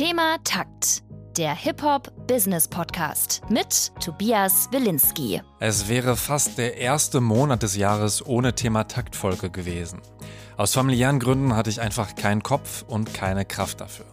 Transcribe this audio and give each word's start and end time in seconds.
Thema 0.00 0.38
Takt. 0.44 1.02
Der 1.36 1.54
Hip-Hop-Business-Podcast 1.54 3.42
mit 3.50 3.92
Tobias 4.02 4.66
Wilinski. 4.72 5.42
Es 5.58 5.90
wäre 5.90 6.16
fast 6.16 6.56
der 6.56 6.78
erste 6.78 7.20
Monat 7.20 7.62
des 7.62 7.76
Jahres 7.76 8.24
ohne 8.24 8.54
Thema 8.54 8.84
Taktfolge 8.84 9.50
gewesen. 9.50 10.00
Aus 10.60 10.74
familiären 10.74 11.20
Gründen 11.20 11.56
hatte 11.56 11.70
ich 11.70 11.80
einfach 11.80 12.16
keinen 12.16 12.42
Kopf 12.42 12.84
und 12.86 13.14
keine 13.14 13.46
Kraft 13.46 13.80
dafür. 13.80 14.04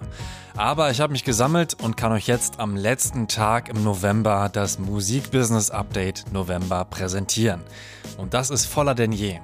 Aber 0.56 0.90
ich 0.92 1.02
habe 1.02 1.12
mich 1.12 1.26
gesammelt 1.26 1.74
und 1.74 1.98
kann 1.98 2.14
euch 2.14 2.26
jetzt 2.26 2.62
am 2.62 2.78
letzten 2.78 3.28
Tag 3.28 3.68
im 3.68 3.84
November 3.84 4.48
das 4.48 4.80
Musikbusiness 4.80 5.72
Update 5.72 6.24
November 6.32 6.86
präsentieren. 6.86 7.60
Und 8.18 8.34
das 8.34 8.50
ist 8.50 8.66
voller 8.66 8.96
denn 8.96 9.12
je. 9.12 9.42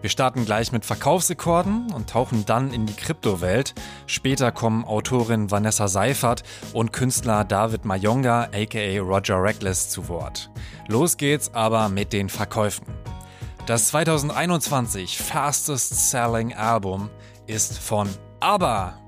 Wir 0.00 0.08
starten 0.08 0.46
gleich 0.46 0.72
mit 0.72 0.86
Verkaufsrekorden 0.86 1.92
und 1.92 2.08
tauchen 2.08 2.46
dann 2.46 2.72
in 2.72 2.86
die 2.86 2.96
Kryptowelt. 2.96 3.74
Später 4.06 4.50
kommen 4.50 4.86
Autorin 4.86 5.50
Vanessa 5.50 5.86
Seifert 5.86 6.44
und 6.72 6.94
Künstler 6.94 7.44
David 7.44 7.84
Mayonga 7.84 8.48
aka 8.54 9.00
Roger 9.00 9.42
Reckless 9.42 9.90
zu 9.90 10.08
Wort. 10.08 10.48
Los 10.86 11.18
geht's 11.18 11.52
aber 11.52 11.90
mit 11.90 12.14
den 12.14 12.30
Verkäufen. 12.30 12.86
Das 13.68 13.88
2021 13.88 15.18
Fastest 15.18 16.10
Selling 16.10 16.54
Album 16.54 17.10
ist 17.46 17.76
von 17.76 18.08
ABBA. 18.40 18.98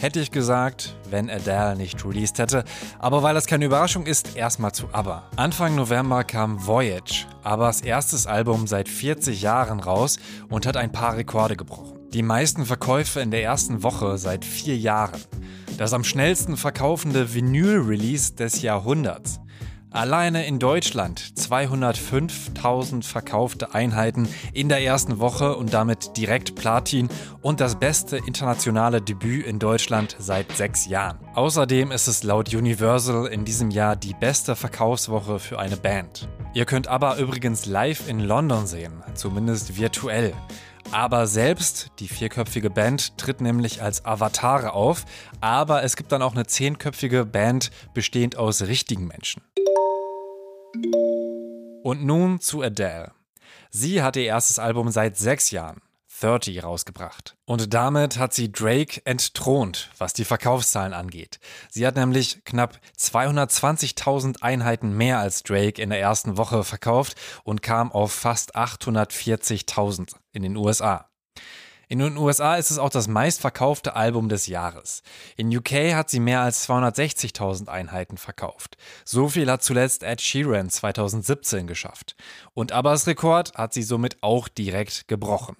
Hätte 0.00 0.20
ich 0.20 0.30
gesagt, 0.30 0.96
wenn 1.10 1.28
Adele 1.28 1.76
nicht 1.76 2.02
released 2.02 2.38
hätte. 2.38 2.64
Aber 2.98 3.22
weil 3.22 3.34
das 3.34 3.44
keine 3.44 3.66
Überraschung 3.66 4.06
ist, 4.06 4.34
erstmal 4.34 4.72
zu 4.72 4.88
ABBA. 4.90 5.28
Anfang 5.36 5.74
November 5.74 6.24
kam 6.24 6.66
Voyage, 6.66 7.26
ABBAs 7.42 7.82
erstes 7.82 8.26
Album 8.26 8.66
seit 8.66 8.88
40 8.88 9.42
Jahren 9.42 9.80
raus 9.80 10.18
und 10.48 10.64
hat 10.64 10.78
ein 10.78 10.92
paar 10.92 11.18
Rekorde 11.18 11.54
gebrochen. 11.54 11.98
Die 12.14 12.22
meisten 12.22 12.64
Verkäufe 12.64 13.20
in 13.20 13.30
der 13.30 13.42
ersten 13.42 13.82
Woche 13.82 14.16
seit 14.16 14.46
vier 14.46 14.78
Jahren. 14.78 15.20
Das 15.76 15.92
am 15.92 16.04
schnellsten 16.04 16.56
verkaufende 16.56 17.34
Vinyl-Release 17.34 18.32
des 18.32 18.62
Jahrhunderts. 18.62 19.40
Alleine 19.96 20.46
in 20.46 20.58
Deutschland 20.58 21.18
205.000 21.38 23.02
verkaufte 23.02 23.74
Einheiten 23.74 24.28
in 24.52 24.68
der 24.68 24.82
ersten 24.82 25.20
Woche 25.20 25.56
und 25.56 25.72
damit 25.72 26.18
direkt 26.18 26.54
Platin 26.54 27.08
und 27.40 27.62
das 27.62 27.76
beste 27.76 28.18
internationale 28.18 29.00
Debüt 29.00 29.46
in 29.46 29.58
Deutschland 29.58 30.14
seit 30.18 30.52
sechs 30.52 30.84
Jahren. 30.84 31.16
Außerdem 31.34 31.92
ist 31.92 32.08
es 32.08 32.24
laut 32.24 32.52
Universal 32.52 33.26
in 33.28 33.46
diesem 33.46 33.70
Jahr 33.70 33.96
die 33.96 34.12
beste 34.12 34.54
Verkaufswoche 34.54 35.38
für 35.38 35.58
eine 35.58 35.78
Band. 35.78 36.28
Ihr 36.52 36.66
könnt 36.66 36.88
aber 36.88 37.16
übrigens 37.16 37.64
live 37.64 38.06
in 38.06 38.20
London 38.20 38.66
sehen, 38.66 39.02
zumindest 39.14 39.78
virtuell. 39.78 40.34
Aber 40.92 41.26
selbst, 41.26 41.90
die 41.98 42.08
vierköpfige 42.08 42.70
Band, 42.70 43.18
tritt 43.18 43.40
nämlich 43.40 43.82
als 43.82 44.04
Avatare 44.04 44.72
auf, 44.72 45.04
aber 45.40 45.82
es 45.82 45.96
gibt 45.96 46.12
dann 46.12 46.22
auch 46.22 46.34
eine 46.34 46.46
zehnköpfige 46.46 47.26
Band 47.26 47.70
bestehend 47.94 48.36
aus 48.36 48.62
richtigen 48.62 49.06
Menschen. 49.06 49.42
Und 51.82 52.04
nun 52.04 52.40
zu 52.40 52.62
Adele. 52.62 53.12
Sie 53.70 54.02
hat 54.02 54.16
ihr 54.16 54.24
erstes 54.24 54.58
Album 54.58 54.90
seit 54.90 55.16
sechs 55.16 55.50
Jahren, 55.50 55.82
30, 56.20 56.62
rausgebracht. 56.62 57.36
Und 57.44 57.74
damit 57.74 58.18
hat 58.18 58.32
sie 58.32 58.50
Drake 58.50 59.00
entthront, 59.04 59.90
was 59.98 60.12
die 60.12 60.24
Verkaufszahlen 60.24 60.92
angeht. 60.92 61.38
Sie 61.70 61.86
hat 61.86 61.96
nämlich 61.96 62.44
knapp 62.44 62.78
220.000 62.98 64.42
Einheiten 64.42 64.96
mehr 64.96 65.18
als 65.18 65.42
Drake 65.42 65.80
in 65.80 65.90
der 65.90 66.00
ersten 66.00 66.36
Woche 66.36 66.64
verkauft 66.64 67.16
und 67.44 67.62
kam 67.62 67.92
auf 67.92 68.12
fast 68.12 68.56
840.000 68.56 70.14
in 70.32 70.42
den 70.42 70.56
USA. 70.56 71.08
In 71.88 72.00
den 72.00 72.16
USA 72.16 72.56
ist 72.56 72.72
es 72.72 72.78
auch 72.78 72.90
das 72.90 73.06
meistverkaufte 73.06 73.94
Album 73.94 74.28
des 74.28 74.48
Jahres. 74.48 75.02
In 75.36 75.56
UK 75.56 75.94
hat 75.94 76.10
sie 76.10 76.18
mehr 76.18 76.40
als 76.40 76.68
260.000 76.68 77.68
Einheiten 77.68 78.16
verkauft. 78.16 78.76
So 79.04 79.28
viel 79.28 79.48
hat 79.48 79.62
zuletzt 79.62 80.02
Ed 80.02 80.20
Sheeran 80.20 80.68
2017 80.68 81.68
geschafft. 81.68 82.16
Und 82.54 82.72
Abbas 82.72 83.06
Rekord 83.06 83.54
hat 83.54 83.72
sie 83.72 83.84
somit 83.84 84.20
auch 84.20 84.48
direkt 84.48 85.06
gebrochen. 85.06 85.56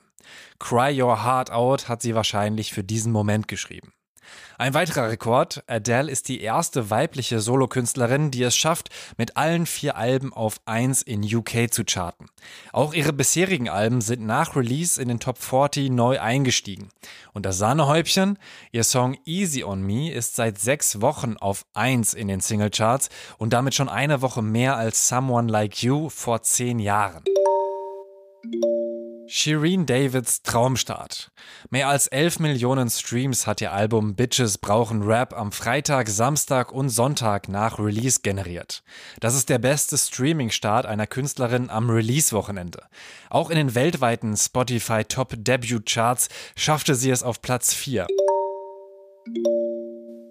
Cry 0.59 1.01
Your 1.01 1.25
Heart 1.25 1.51
Out 1.51 1.89
hat 1.89 2.03
sie 2.03 2.15
wahrscheinlich 2.15 2.73
für 2.73 2.85
diesen 2.85 3.13
Moment 3.13 3.49
geschrieben. 3.49 3.93
Ein 4.59 4.75
weiterer 4.75 5.11
Rekord. 5.11 5.63
Adele 5.67 6.11
ist 6.11 6.29
die 6.29 6.41
erste 6.41 6.91
weibliche 6.91 7.41
Solokünstlerin, 7.41 8.31
die 8.31 8.43
es 8.43 8.57
schafft, 8.57 8.89
mit 9.17 9.37
allen 9.37 9.67
vier 9.67 9.97
Alben 9.97 10.33
auf 10.33 10.61
1 10.65 11.03
in 11.03 11.23
UK 11.23 11.73
zu 11.73 11.85
charten. 11.85 12.27
Auch 12.73 12.95
ihre 12.95 13.13
bisherigen 13.13 13.69
Alben 13.69 14.01
sind 14.01 14.25
nach 14.25 14.57
Release 14.57 15.01
in 15.01 15.09
den 15.09 15.21
Top 15.21 15.39
40 15.39 15.91
neu 15.91 16.21
eingestiegen. 16.21 16.89
Und 17.33 17.45
das 17.45 17.59
Sahnehäubchen? 17.59 18.39
Ihr 18.73 18.85
Song 18.85 19.17
Easy 19.25 19.63
on 19.63 19.83
Me 19.83 20.11
ist 20.11 20.37
seit 20.37 20.59
sechs 20.59 21.01
Wochen 21.01 21.37
auf 21.37 21.67
1 21.75 22.15
in 22.15 22.29
den 22.29 22.41
Singlecharts 22.41 23.11
und 23.39 23.53
damit 23.53 23.75
schon 23.75 23.89
eine 23.89 24.23
Woche 24.23 24.43
mehr 24.43 24.77
als 24.77 25.09
Someone 25.09 25.51
Like 25.51 25.83
You 25.83 26.09
vor 26.09 26.43
zehn 26.43 26.79
Jahren. 26.79 27.25
Shireen 29.29 29.87
Davids 29.87 30.43
Traumstart. 30.43 31.33
Mehr 31.71 31.89
als 31.89 32.07
11 32.07 32.39
Millionen 32.39 32.89
Streams 32.89 33.47
hat 33.47 33.61
ihr 33.61 33.73
Album 33.73 34.15
Bitches 34.15 34.59
brauchen 34.59 35.03
Rap 35.03 35.33
am 35.33 35.51
Freitag, 35.51 36.09
Samstag 36.09 36.71
und 36.71 36.91
Sonntag 36.91 37.49
nach 37.49 37.79
Release 37.79 38.21
generiert. 38.23 38.85
Das 39.21 39.35
ist 39.35 39.49
der 39.49 39.59
beste 39.59 39.99
Streaming-Start 39.99 40.87
einer 40.87 41.09
Künstlerin 41.09 41.71
am 41.71 41.91
Release-Wochenende. 41.91 42.85
Auch 43.29 43.51
in 43.51 43.57
den 43.57 43.75
weltweiten 43.75 44.37
Spotify 44.37 45.03
Top 45.05 45.35
Debut 45.37 45.87
Charts 45.87 46.29
schaffte 46.55 46.95
sie 46.95 47.11
es 47.11 47.23
auf 47.23 47.43
Platz 47.43 47.75
4. 47.75 48.07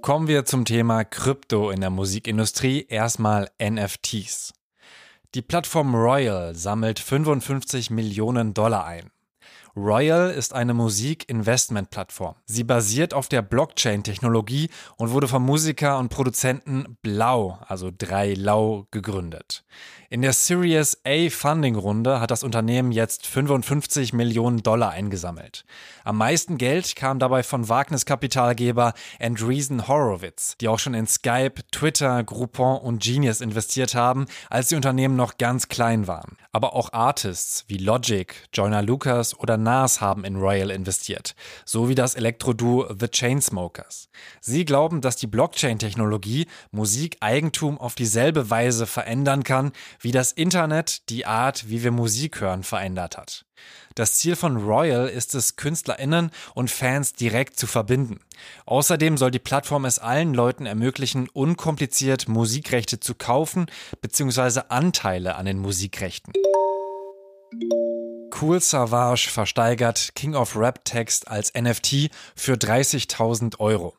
Kommen 0.01 0.27
wir 0.27 0.45
zum 0.45 0.63
Thema 0.63 1.03
Krypto 1.03 1.69
in 1.69 1.81
der 1.81 1.89
Musikindustrie. 1.89 2.85
Erstmal 2.88 3.50
NFTs. 3.62 4.53
Die 5.35 5.41
Plattform 5.41 5.94
Royal 5.94 6.56
sammelt 6.56 6.97
55 6.97 7.90
Millionen 7.90 8.53
Dollar 8.53 8.85
ein. 8.85 9.12
Royal 9.78 10.30
ist 10.31 10.53
eine 10.53 10.74
Musik-Investment-Plattform. 10.74 12.36
Sie 12.46 12.63
basiert 12.63 13.13
auf 13.13 13.28
der 13.28 13.41
Blockchain-Technologie 13.41 14.69
und 14.96 15.12
wurde 15.12 15.28
vom 15.28 15.44
Musiker 15.44 15.97
und 15.97 16.08
Produzenten 16.08 16.97
Blau, 17.02 17.59
also 17.68 17.91
3 17.96 18.36
Lau, 18.36 18.88
gegründet. 18.91 19.66
In 20.09 20.22
der 20.22 20.31
Series 20.31 21.02
A 21.03 21.30
Funding-Runde 21.30 22.22
hat 22.22 22.31
das 22.31 22.44
Unternehmen 22.44 22.94
jetzt 22.94 23.28
55 23.28 24.13
Millionen 24.13 24.63
Dollar 24.63 24.91
eingesammelt. 24.91 25.66
Am 26.06 26.18
meisten 26.18 26.57
Geld 26.57 26.96
kam 26.96 27.19
dabei 27.19 27.44
von 27.44 27.68
Wagniskapitalgeber 27.68 28.94
Andreessen 29.19 29.90
Horowitz, 29.90 30.56
die 30.62 30.69
auch 30.69 30.80
schon 30.80 30.94
in 30.94 31.07
Skype, 31.07 31.56
Twitter, 31.72 32.24
Groupon 32.24 32.78
und 32.78 33.03
Genius 33.03 33.42
investiert 33.42 33.94
haben, 33.94 34.25
als 34.50 34.69
die 34.69 34.75
Unternehmen 34.75 35.18
noch 35.18 35.38
ganz 35.38 35.68
klein 35.68 36.07
waren. 36.07 36.38
Aber 36.56 36.74
auch 36.74 36.94
Artists 36.94 37.66
wie 37.68 37.76
Logic, 37.76 38.34
Joyner 38.54 38.82
Lucas 38.82 39.38
oder 39.38 39.58
Nas 39.58 40.00
haben 40.00 40.24
in 40.24 40.38
Royal 40.38 40.70
investiert, 40.72 41.36
so 41.66 41.90
wie 41.90 41.96
das 41.96 42.16
Elektroduo 42.16 42.96
The 42.98 43.10
Chainsmokers. 43.10 44.08
Sie 44.40 44.64
glauben, 44.64 45.02
dass 45.02 45.18
die 45.18 45.28
Blockchain-Technologie 45.28 46.48
Musikeigentum 46.72 47.78
auf 47.78 47.96
dieselbe 47.96 48.50
Weise 48.50 48.88
verändern 48.88 49.44
kann, 49.44 49.74
wie 50.00 50.14
das 50.14 50.32
Internet 50.32 51.10
die 51.10 51.26
Art, 51.26 51.68
wie 51.68 51.84
wir 51.84 51.92
Musik 51.92 52.40
hören, 52.40 52.64
verändert 52.64 53.18
hat. 53.18 53.44
Das 53.96 54.16
Ziel 54.16 54.36
von 54.36 54.58
Royal 54.58 55.08
ist 55.08 55.36
es, 55.36 55.56
KünstlerInnen 55.56 56.32
und 56.54 56.70
Fans 56.70 57.14
direkt 57.14 57.58
zu 57.58 57.68
verbinden. 57.68 58.20
Außerdem 58.66 59.18
soll 59.18 59.32
die 59.32 59.40
Plattform 59.40 59.86
es 59.86 60.00
allen 60.00 60.34
Leuten 60.34 60.66
ermöglichen, 60.66 61.30
unkompliziert 61.30 62.28
Musikrechte 62.28 63.00
zu 63.00 63.16
kaufen 63.16 63.68
bzw. 64.02 64.62
Anteile 64.70 65.36
an 65.36 65.46
den 65.46 65.60
Musikrechten. 65.60 66.34
Cool 68.42 68.60
Savage 68.60 69.30
versteigert 69.30 70.14
King 70.14 70.36
of 70.36 70.58
Rap 70.58 70.84
Text 70.84 71.30
als 71.30 71.54
NFT 71.54 72.10
für 72.36 72.56
30.000 72.56 73.60
Euro. 73.60 73.96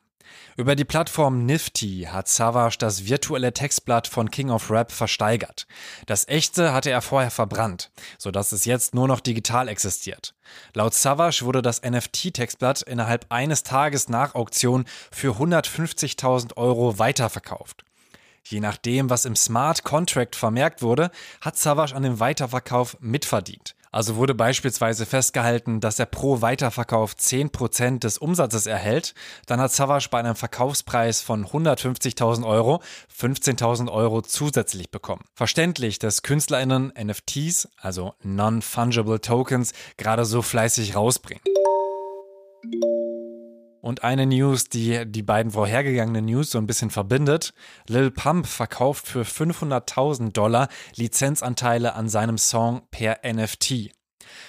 Über 0.57 0.75
die 0.75 0.85
Plattform 0.85 1.45
Nifty 1.47 2.09
hat 2.11 2.29
Savage 2.29 2.77
das 2.79 3.07
virtuelle 3.07 3.53
Textblatt 3.53 4.07
von 4.07 4.31
King 4.31 4.51
of 4.51 4.71
Rap 4.71 4.91
versteigert. 4.91 5.67
Das 6.07 6.27
echte 6.29 6.73
hatte 6.73 6.91
er 6.91 7.03
vorher 7.03 7.31
verbrannt, 7.31 7.91
sodass 8.19 8.53
es 8.53 8.65
jetzt 8.65 8.95
nur 8.95 9.07
noch 9.07 9.21
digital 9.21 9.69
existiert. 9.69 10.35
Laut 10.75 10.95
Savage 10.95 11.45
wurde 11.45 11.63
das 11.63 11.83
NFT-Textblatt 11.83 12.83
innerhalb 12.83 13.27
eines 13.29 13.63
Tages 13.63 14.09
nach 14.09 14.35
Auktion 14.35 14.85
für 15.13 15.35
150.000 15.35 16.57
Euro 16.57 16.99
weiterverkauft. 16.99 17.85
Je 18.43 18.61
nachdem, 18.61 19.11
was 19.11 19.25
im 19.25 19.37
Smart 19.37 19.83
Contract 19.85 20.37
vermerkt 20.37 20.81
wurde, 20.81 21.11
hat 21.41 21.57
Savage 21.57 21.95
an 21.95 22.03
dem 22.03 22.21
Weiterverkauf 22.21 22.97
mitverdient. 23.01 23.76
Also 23.93 24.17
wurde 24.17 24.35
beispielsweise 24.35 25.07
festgehalten, 25.07 25.81
dass 25.81 25.99
er 25.99 26.07
pro 26.07 26.43
Weiterverkauf 26.43 27.15
10% 27.15 28.01
des 28.01 28.19
Umsatzes 28.19 28.67
erhält. 28.67 29.15
Dann 29.47 29.61
hat 29.61 29.73
Savage 29.73 30.09
bei 30.11 30.19
einem 30.19 30.37
Verkaufspreis 30.37 31.23
von 31.23 31.47
150.000 31.47 32.47
Euro 32.47 32.83
15.000 33.19 33.91
Euro 33.91 34.23
zusätzlich 34.23 34.91
bekommen. 34.91 35.25
Verständlich, 35.35 35.99
dass 35.99 36.23
KünstlerInnen 36.23 36.93
NFTs, 36.99 37.69
also 37.81 38.15
Non-Fungible 38.23 39.21
Tokens, 39.21 39.73
gerade 39.97 40.25
so 40.25 40.43
fleißig 40.43 40.97
rausbringen. 40.97 41.43
Und 43.87 44.03
eine 44.03 44.27
News, 44.27 44.69
die 44.69 45.07
die 45.07 45.23
beiden 45.23 45.53
vorhergegangenen 45.53 46.25
News 46.25 46.51
so 46.51 46.59
ein 46.59 46.67
bisschen 46.67 46.91
verbindet. 46.91 47.55
Lil 47.87 48.11
Pump 48.11 48.49
verkauft 48.49 49.07
für 49.07 49.23
500.000 49.23 50.33
Dollar 50.33 50.67
Lizenzanteile 50.97 51.95
an 51.95 52.09
seinem 52.09 52.37
Song 52.37 52.83
per 52.91 53.21
NFT. 53.23 53.93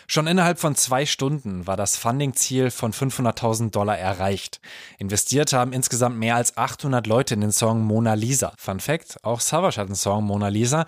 Schon 0.08 0.26
innerhalb 0.26 0.58
von 0.58 0.74
zwei 0.74 1.06
Stunden 1.06 1.68
war 1.68 1.78
das 1.78 1.98
Funding-Ziel 1.98 2.72
von 2.72 2.94
500.000 2.94 3.70
Dollar 3.70 3.96
erreicht. 3.96 4.60
Investiert 4.98 5.54
haben 5.54 5.72
insgesamt 5.72 6.18
mehr 6.18 6.36
als 6.36 6.58
800 6.58 7.06
Leute 7.06 7.36
in 7.36 7.42
den 7.42 7.52
Song 7.52 7.84
Mona 7.84 8.16
Lisa. 8.16 8.54
Fun 8.58 8.80
Fact, 8.80 9.24
auch 9.24 9.40
Savage 9.40 9.80
hat 9.80 9.86
einen 9.86 9.96
Song 9.96 10.24
Mona 10.24 10.48
Lisa. 10.48 10.88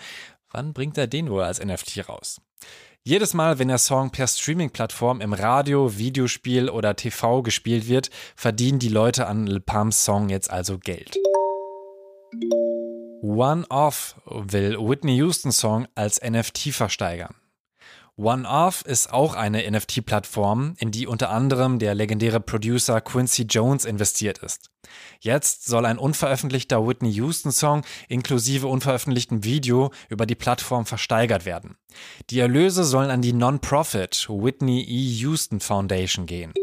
Wann 0.49 0.73
bringt 0.73 0.97
er 0.97 1.05
den 1.05 1.29
wohl 1.29 1.43
als 1.43 1.63
NFT 1.63 2.09
raus? 2.09 2.41
Jedes 3.09 3.33
Mal, 3.33 3.57
wenn 3.57 3.69
der 3.69 3.79
Song 3.79 4.11
per 4.11 4.27
Streaming-Plattform 4.27 5.19
im 5.19 5.33
Radio, 5.33 5.97
Videospiel 5.97 6.69
oder 6.69 6.95
TV 6.95 7.41
gespielt 7.41 7.87
wird, 7.87 8.11
verdienen 8.35 8.77
die 8.77 8.87
Leute 8.87 9.25
an 9.25 9.47
Lil 9.47 9.61
Pumps 9.61 10.05
Song 10.05 10.29
jetzt 10.29 10.51
also 10.51 10.77
Geld. 10.77 11.17
One 13.23 13.65
Off 13.69 14.15
will 14.27 14.77
Whitney 14.77 15.15
Houston 15.15 15.51
Song 15.51 15.87
als 15.95 16.21
NFT 16.21 16.71
versteigern. 16.71 17.33
OneOff 18.19 18.81
ist 18.85 19.13
auch 19.13 19.33
eine 19.33 19.69
NFT-Plattform, 19.71 20.73
in 20.77 20.91
die 20.91 21.07
unter 21.07 21.29
anderem 21.29 21.79
der 21.79 21.95
legendäre 21.95 22.41
Producer 22.41 22.99
Quincy 22.99 23.43
Jones 23.43 23.85
investiert 23.85 24.39
ist. 24.39 24.71
Jetzt 25.21 25.65
soll 25.65 25.85
ein 25.85 25.97
unveröffentlichter 25.97 26.85
Whitney 26.85 27.11
Houston-Song 27.11 27.83
inklusive 28.09 28.67
unveröffentlichtem 28.67 29.45
Video 29.45 29.91
über 30.09 30.25
die 30.25 30.35
Plattform 30.35 30.85
versteigert 30.85 31.45
werden. 31.45 31.77
Die 32.29 32.39
Erlöse 32.39 32.83
sollen 32.83 33.09
an 33.09 33.21
die 33.21 33.33
Non-Profit 33.33 34.27
Whitney 34.29 34.81
E. 34.81 35.21
Houston 35.21 35.61
Foundation 35.61 36.25
gehen. 36.25 36.53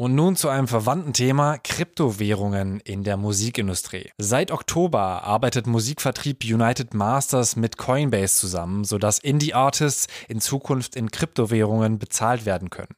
Und 0.00 0.14
nun 0.14 0.34
zu 0.34 0.48
einem 0.48 0.66
verwandten 0.66 1.12
Thema, 1.12 1.58
Kryptowährungen 1.58 2.80
in 2.80 3.04
der 3.04 3.18
Musikindustrie. 3.18 4.10
Seit 4.16 4.50
Oktober 4.50 5.24
arbeitet 5.24 5.66
Musikvertrieb 5.66 6.42
United 6.42 6.94
Masters 6.94 7.54
mit 7.54 7.76
Coinbase 7.76 8.34
zusammen, 8.34 8.84
sodass 8.84 9.18
Indie-Artists 9.18 10.06
in 10.26 10.40
Zukunft 10.40 10.96
in 10.96 11.10
Kryptowährungen 11.10 11.98
bezahlt 11.98 12.46
werden 12.46 12.70
können. 12.70 12.94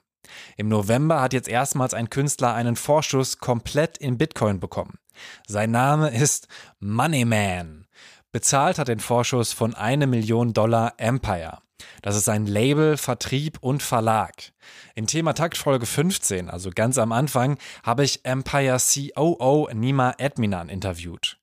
Im 0.56 0.68
November 0.68 1.20
hat 1.20 1.32
jetzt 1.32 1.48
erstmals 1.48 1.92
ein 1.92 2.08
Künstler 2.08 2.54
einen 2.54 2.76
Vorschuss 2.76 3.38
komplett 3.38 3.98
in 3.98 4.16
Bitcoin 4.16 4.60
bekommen. 4.60 5.00
Sein 5.48 5.72
Name 5.72 6.08
ist 6.08 6.46
Moneyman. 6.78 7.88
Bezahlt 8.30 8.78
hat 8.78 8.86
den 8.86 9.00
Vorschuss 9.00 9.52
von 9.52 9.74
eine 9.74 10.06
Million 10.06 10.52
Dollar 10.52 10.94
Empire. 10.98 11.58
Das 12.02 12.16
ist 12.16 12.28
ein 12.28 12.46
Label, 12.46 12.96
Vertrieb 12.96 13.58
und 13.60 13.82
Verlag. 13.82 14.52
In 14.94 15.06
Thema 15.06 15.32
Takt 15.32 15.56
Folge 15.56 15.86
15, 15.86 16.50
also 16.50 16.70
ganz 16.74 16.98
am 16.98 17.12
Anfang, 17.12 17.58
habe 17.82 18.04
ich 18.04 18.24
Empire 18.24 18.78
COO 18.78 19.68
Nima 19.72 20.14
Edminan 20.18 20.68
interviewt. 20.68 21.38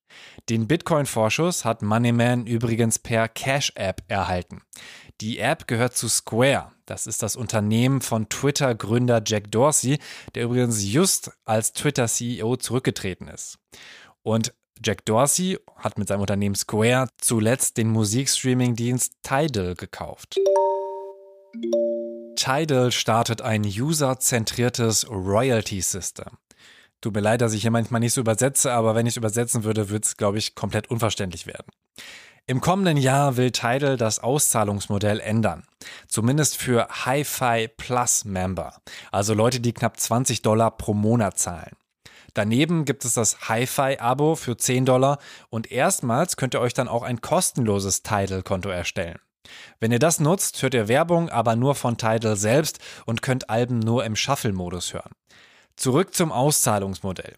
Den 0.49 0.67
Bitcoin-Vorschuss 0.67 1.65
hat 1.65 1.81
Moneyman 1.81 2.47
übrigens 2.47 2.99
per 2.99 3.27
Cash-App 3.27 4.03
erhalten. 4.07 4.61
Die 5.21 5.39
App 5.39 5.67
gehört 5.67 5.95
zu 5.95 6.07
Square. 6.07 6.71
Das 6.85 7.05
ist 7.05 7.21
das 7.21 7.35
Unternehmen 7.35 8.01
von 8.01 8.29
Twitter-Gründer 8.29 9.21
Jack 9.25 9.51
Dorsey, 9.51 9.99
der 10.33 10.45
übrigens 10.45 10.83
just 10.83 11.31
als 11.45 11.73
Twitter-CEO 11.73 12.55
zurückgetreten 12.55 13.27
ist. 13.27 13.59
Und 14.23 14.53
Jack 14.81 15.05
Dorsey 15.05 15.57
hat 15.75 15.97
mit 15.97 16.07
seinem 16.07 16.21
Unternehmen 16.21 16.55
Square 16.55 17.09
zuletzt 17.17 17.75
den 17.75 17.89
Musikstreaming-Dienst 17.89 19.13
Tidal 19.23 19.75
gekauft. 19.75 20.37
Tidal 22.35 22.91
startet 22.93 23.41
ein 23.41 23.63
userzentriertes 23.65 25.09
Royalty-System. 25.09 26.37
Tut 27.01 27.13
mir 27.13 27.19
leid, 27.19 27.41
dass 27.41 27.53
ich 27.53 27.61
hier 27.61 27.71
manchmal 27.71 27.99
nicht 27.99 28.13
so 28.13 28.21
übersetze, 28.21 28.71
aber 28.71 28.95
wenn 28.95 29.05
ich 29.05 29.13
es 29.13 29.17
übersetzen 29.17 29.65
würde, 29.65 29.89
würde 29.89 30.05
es, 30.05 30.15
glaube 30.15 30.37
ich, 30.37 30.55
komplett 30.55 30.89
unverständlich 30.89 31.45
werden. 31.45 31.67
Im 32.47 32.61
kommenden 32.61 32.97
Jahr 32.97 33.35
will 33.35 33.51
Tidal 33.51 33.97
das 33.97 34.19
Auszahlungsmodell 34.19 35.19
ändern. 35.19 35.65
Zumindest 36.07 36.57
für 36.57 36.87
Hi-Fi 36.87 37.67
Plus 37.75 38.23
Member, 38.23 38.73
also 39.11 39.33
Leute, 39.33 39.59
die 39.59 39.73
knapp 39.73 39.99
20 39.99 40.41
Dollar 40.41 40.71
pro 40.71 40.93
Monat 40.93 41.37
zahlen. 41.37 41.75
Daneben 42.33 42.85
gibt 42.85 43.05
es 43.05 43.13
das 43.13 43.49
Hi-Fi-Abo 43.49 44.35
für 44.35 44.57
10 44.57 44.85
Dollar 44.85 45.19
und 45.49 45.71
erstmals 45.71 46.37
könnt 46.37 46.53
ihr 46.53 46.61
euch 46.61 46.73
dann 46.73 46.87
auch 46.87 47.03
ein 47.03 47.21
kostenloses 47.21 48.03
Tidal-Konto 48.03 48.69
erstellen. 48.69 49.19
Wenn 49.79 49.91
ihr 49.91 49.99
das 49.99 50.19
nutzt, 50.19 50.61
hört 50.61 50.73
ihr 50.73 50.87
Werbung, 50.87 51.29
aber 51.29 51.55
nur 51.55 51.75
von 51.75 51.97
Tidal 51.97 52.35
selbst 52.35 52.79
und 53.05 53.21
könnt 53.21 53.49
Alben 53.49 53.79
nur 53.79 54.05
im 54.05 54.15
Shuffle-Modus 54.15 54.93
hören. 54.93 55.11
Zurück 55.75 56.13
zum 56.13 56.31
Auszahlungsmodell. 56.31 57.35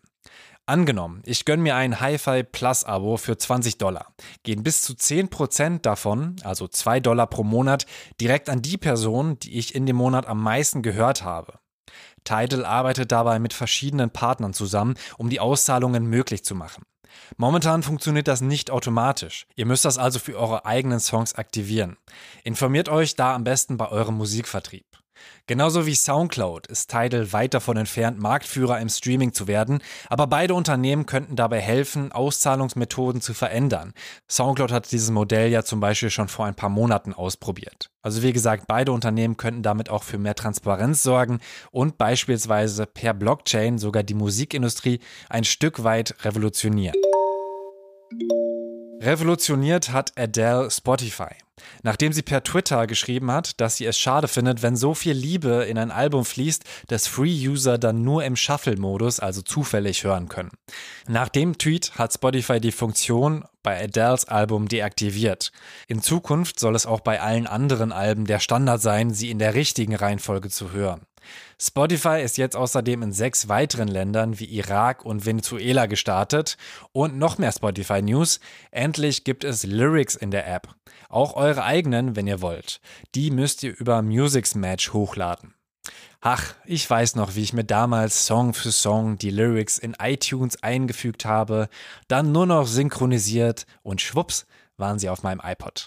Angenommen, 0.68 1.22
ich 1.26 1.46
gönne 1.46 1.64
mir 1.64 1.76
ein 1.76 2.00
Hi-Fi 2.00 2.44
Plus 2.44 2.84
Abo 2.84 3.18
für 3.18 3.38
20 3.38 3.78
Dollar. 3.78 4.14
Gehen 4.44 4.64
bis 4.64 4.84
zu 4.84 4.94
10% 4.94 5.82
davon, 5.82 6.36
also 6.44 6.68
2 6.68 7.00
Dollar 7.00 7.28
pro 7.28 7.44
Monat, 7.44 7.86
direkt 8.20 8.50
an 8.50 8.62
die 8.62 8.78
Person, 8.78 9.40
die 9.40 9.58
ich 9.58 9.76
in 9.76 9.86
dem 9.86 9.96
Monat 9.96 10.28
am 10.28 10.42
meisten 10.42 10.82
gehört 10.82 11.24
habe. 11.24 11.60
Tidal 12.24 12.66
arbeitet 12.66 13.12
dabei 13.12 13.40
mit 13.40 13.54
verschiedenen 13.54 14.10
Partnern 14.10 14.54
zusammen, 14.54 14.96
um 15.18 15.30
die 15.30 15.40
Auszahlungen 15.40 16.06
möglich 16.06 16.44
zu 16.44 16.56
machen. 16.56 16.84
Momentan 17.38 17.84
funktioniert 17.84 18.28
das 18.28 18.42
nicht 18.42 18.72
automatisch. 18.72 19.48
Ihr 19.56 19.66
müsst 19.66 19.86
das 19.86 19.98
also 19.98 20.20
für 20.20 20.38
eure 20.38 20.66
eigenen 20.66 21.00
Songs 21.00 21.36
aktivieren. 21.36 21.98
Informiert 22.44 22.90
euch 22.90 23.16
da 23.16 23.36
am 23.36 23.44
besten 23.44 23.78
bei 23.78 23.90
eurem 23.90 24.16
Musikvertrieb. 24.16 24.86
Genauso 25.52 25.86
wie 25.86 25.96
SoundCloud 25.96 26.68
ist 26.68 26.90
Tidal 26.92 27.34
weit 27.34 27.54
davon 27.54 27.76
entfernt, 27.76 28.18
Marktführer 28.18 28.80
im 28.80 28.88
Streaming 28.88 29.34
zu 29.34 29.50
werden, 29.50 29.80
aber 30.08 30.26
beide 30.26 30.54
Unternehmen 30.54 31.06
könnten 31.06 31.36
dabei 31.36 31.60
helfen, 31.60 32.14
Auszahlungsmethoden 32.14 33.20
zu 33.20 33.34
verändern. 33.34 33.92
SoundCloud 34.30 34.72
hat 34.72 34.90
dieses 34.94 35.12
Modell 35.12 35.52
ja 35.52 35.66
zum 35.66 35.82
Beispiel 35.82 36.10
schon 36.10 36.30
vor 36.30 36.46
ein 36.46 36.56
paar 36.56 36.70
Monaten 36.70 37.12
ausprobiert. 37.12 37.90
Also 38.02 38.24
wie 38.24 38.32
gesagt, 38.32 38.64
beide 38.70 38.94
Unternehmen 38.94 39.36
könnten 39.36 39.62
damit 39.62 39.90
auch 39.90 40.04
für 40.04 40.18
mehr 40.18 40.36
Transparenz 40.36 41.04
sorgen 41.04 41.42
und 41.72 41.98
beispielsweise 41.98 42.86
per 42.86 43.14
Blockchain 43.14 43.78
sogar 43.78 44.04
die 44.04 44.14
Musikindustrie 44.14 45.02
ein 45.30 45.44
Stück 45.44 45.84
weit 45.84 46.16
revolutionieren. 46.24 46.96
Revolutioniert 49.02 49.92
hat 49.92 50.18
Adele 50.18 50.72
Spotify. 50.72 51.36
Nachdem 51.84 52.14
sie 52.14 52.22
per 52.22 52.44
Twitter 52.44 52.88
geschrieben 52.88 53.32
hat, 53.32 53.60
dass 53.60 53.78
sie 53.78 53.86
es 53.86 53.98
schade 53.98 54.28
findet, 54.28 54.62
wenn 54.62 54.76
so 54.76 54.94
viel 54.94 55.14
Liebe 55.14 55.66
in 55.66 55.78
ein 55.78 55.92
Album 55.92 56.26
fließt, 56.26 56.64
das 56.88 57.08
Free-User 57.08 57.78
dann 57.78 58.02
nur 58.02 58.24
im 58.24 58.36
Shuffle-Modus, 58.36 59.20
also 59.20 59.42
zufällig 59.42 60.04
hören 60.04 60.30
können. 60.30 60.52
Nach 61.08 61.30
dem 61.30 61.58
Tweet 61.58 61.94
hat 61.96 62.14
Spotify 62.14 62.60
die 62.60 62.72
Funktion 62.72 63.46
bei 63.64 63.84
Adeles 63.84 64.26
Album 64.26 64.68
deaktiviert. 64.68 65.52
In 65.88 66.02
Zukunft 66.02 66.60
soll 66.60 66.76
es 66.76 66.86
auch 66.86 67.02
bei 67.02 67.22
allen 67.22 67.48
anderen 67.48 67.92
Alben 67.92 68.26
der 68.26 68.40
Standard 68.40 68.82
sein, 68.82 69.14
sie 69.14 69.30
in 69.30 69.40
der 69.40 69.54
richtigen 69.54 69.96
Reihenfolge 69.96 70.50
zu 70.50 70.72
hören. 70.72 71.02
Spotify 71.60 72.22
ist 72.24 72.38
jetzt 72.38 72.56
außerdem 72.56 73.04
in 73.04 73.14
sechs 73.14 73.48
weiteren 73.48 73.88
Ländern 73.88 74.40
wie 74.40 74.46
Irak 74.46 75.06
und 75.06 75.26
Venezuela 75.26 75.86
gestartet. 75.86 76.58
Und 76.92 77.18
noch 77.18 77.38
mehr 77.38 77.52
Spotify 77.52 78.02
News. 78.02 78.40
Endlich 78.72 79.24
gibt 79.24 79.44
es 79.44 79.64
Lyrics 79.64 80.16
in 80.16 80.32
der 80.32 80.48
App. 80.48 80.74
Auch 81.12 81.36
eure 81.36 81.64
eigenen, 81.64 82.16
wenn 82.16 82.26
ihr 82.26 82.42
wollt. 82.42 82.80
Die 83.16 83.32
müsst 83.32 83.64
ihr 83.64 83.78
über 83.78 84.02
Musics 84.02 84.56
Match 84.56 84.94
hochladen. 84.94 85.54
Ach, 86.22 86.54
ich 86.66 86.90
weiß 86.90 87.16
noch, 87.16 87.36
wie 87.36 87.42
ich 87.42 87.52
mir 87.52 87.66
damals 87.66 88.26
Song 88.26 88.54
für 88.54 88.72
Song 88.72 89.18
die 89.18 89.30
Lyrics 89.32 89.78
in 89.78 89.98
iTunes 90.00 90.64
eingefügt 90.64 91.26
habe, 91.26 91.68
dann 92.08 92.32
nur 92.32 92.46
noch 92.46 92.66
synchronisiert 92.66 93.66
und 93.84 94.00
schwupps 94.00 94.46
waren 94.78 95.00
sie 95.00 95.10
auf 95.10 95.24
meinem 95.24 95.42
iPod. 95.44 95.86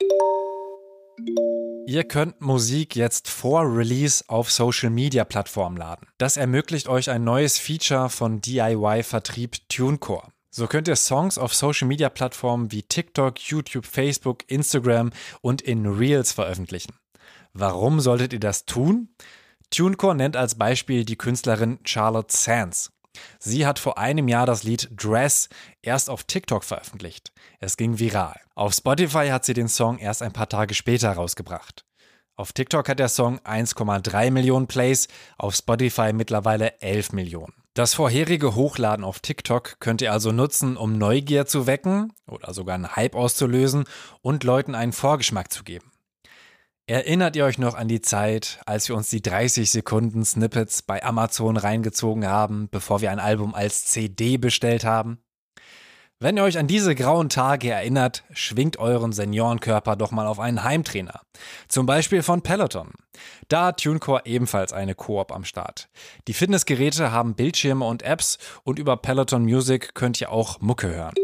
Ihr 1.87 2.05
könnt 2.05 2.41
Musik 2.41 2.95
jetzt 2.97 3.31
vor 3.31 3.63
Release 3.63 4.25
auf 4.29 4.51
Social 4.51 4.91
Media 4.91 5.25
Plattformen 5.25 5.77
laden. 5.77 6.09
Das 6.19 6.37
ermöglicht 6.37 6.89
euch 6.89 7.09
ein 7.09 7.25
neues 7.25 7.59
Feature 7.59 8.11
von 8.11 8.41
DIY-Vertrieb 8.41 9.69
TuneCore. 9.69 10.33
So 10.57 10.69
könnt 10.69 10.87
ihr 10.87 10.95
Songs 10.95 11.37
auf 11.37 11.53
Social 11.53 11.89
Media 11.89 12.09
Plattformen 12.09 12.71
wie 12.71 12.85
TikTok, 12.85 13.41
YouTube, 13.41 13.87
Facebook, 13.87 14.49
Instagram 14.49 15.11
und 15.41 15.61
in 15.61 15.85
Reels 15.85 16.31
veröffentlichen. 16.31 16.95
Warum 17.55 17.99
solltet 17.99 18.33
ihr 18.33 18.39
das 18.39 18.65
tun? 18.65 19.09
TuneCore 19.71 20.15
nennt 20.15 20.37
als 20.37 20.55
Beispiel 20.55 21.05
die 21.05 21.17
Künstlerin 21.17 21.81
Charlotte 21.85 22.33
Sands. 22.37 22.93
Sie 23.41 23.67
hat 23.67 23.81
vor 23.81 23.99
einem 23.99 24.29
Jahr 24.29 24.47
das 24.47 24.63
Lied 24.63 24.91
Dress 24.93 25.49
erst 25.83 26.09
auf 26.09 26.23
TikTok 26.23 26.63
veröffentlicht. 26.63 27.33
Es 27.59 27.77
ging 27.77 27.99
viral. 27.99 28.39
Auf 28.55 28.75
Spotify 28.75 29.31
hat 29.31 29.45
sie 29.45 29.55
den 29.55 29.69
Song 29.69 29.99
erst 29.99 30.23
ein 30.23 30.33
paar 30.33 30.49
Tage 30.49 30.75
später 30.75 31.11
rausgebracht. 31.11 31.85
Auf 32.37 32.53
TikTok 32.53 32.89
hat 32.89 33.01
der 33.01 33.09
Song 33.09 33.41
1,3 33.41 34.31
Millionen 34.31 34.69
Plays, 34.69 35.09
auf 35.37 35.57
Spotify 35.57 36.13
mittlerweile 36.13 36.81
11 36.81 37.11
Millionen. 37.11 37.64
Das 37.75 37.93
vorherige 37.95 38.55
Hochladen 38.55 39.05
auf 39.05 39.19
TikTok 39.19 39.81
könnt 39.81 40.01
ihr 40.01 40.13
also 40.13 40.31
nutzen, 40.31 40.77
um 40.77 40.97
Neugier 40.97 41.45
zu 41.45 41.67
wecken 41.67 42.13
oder 42.29 42.55
sogar 42.55 42.77
einen 42.77 42.95
Hype 42.95 43.17
auszulösen 43.17 43.83
und 44.23 44.45
Leuten 44.45 44.77
einen 44.77 44.93
Vorgeschmack 44.93 45.53
zu 45.53 45.65
geben. 45.65 45.91
Erinnert 46.87 47.35
ihr 47.35 47.45
euch 47.45 47.59
noch 47.59 47.75
an 47.75 47.89
die 47.89 48.01
Zeit, 48.01 48.61
als 48.65 48.89
wir 48.89 48.95
uns 48.95 49.11
die 49.11 49.23
30 49.23 49.69
Sekunden 49.69 50.25
Snippets 50.25 50.83
bei 50.83 51.03
Amazon 51.03 51.57
reingezogen 51.57 52.29
haben, 52.29 52.69
bevor 52.71 53.01
wir 53.01 53.11
ein 53.11 53.19
Album 53.19 53.57
als 53.57 53.87
CD 53.87 54.37
bestellt 54.37 54.85
haben? 54.85 55.24
Wenn 56.21 56.37
ihr 56.37 56.45
euch 56.45 56.59
an 56.59 56.69
diese 56.69 56.95
grauen 56.95 57.29
Tage 57.29 57.71
erinnert, 57.71 58.23
schwingt 58.33 58.79
euren 58.79 59.13
Seniorenkörper 59.13 59.97
doch 59.97 60.13
mal 60.13 60.27
auf 60.27 60.39
einen 60.39 60.63
Heimtrainer. 60.63 61.21
Zum 61.69 61.87
Beispiel 61.87 62.23
von 62.23 62.41
Peloton. 62.41 62.93
Da 63.49 63.67
hat 63.67 63.83
TuneCore 63.83 64.23
ebenfalls 64.25 64.73
eine 64.73 64.95
Koop 64.95 65.33
am 65.33 65.45
Start. 65.45 65.89
Die 66.29 66.33
Fitnessgeräte 66.33 67.11
haben 67.11 67.35
Bildschirme 67.35 67.85
und 67.85 68.03
Apps 68.03 68.39
und 68.63 68.79
über 68.79 68.97
Peloton 68.97 69.43
Music 69.43 69.95
könnt 69.95 70.21
ihr 70.21 70.31
auch 70.31 70.61
Mucke 70.61 70.89
hören. 70.89 71.15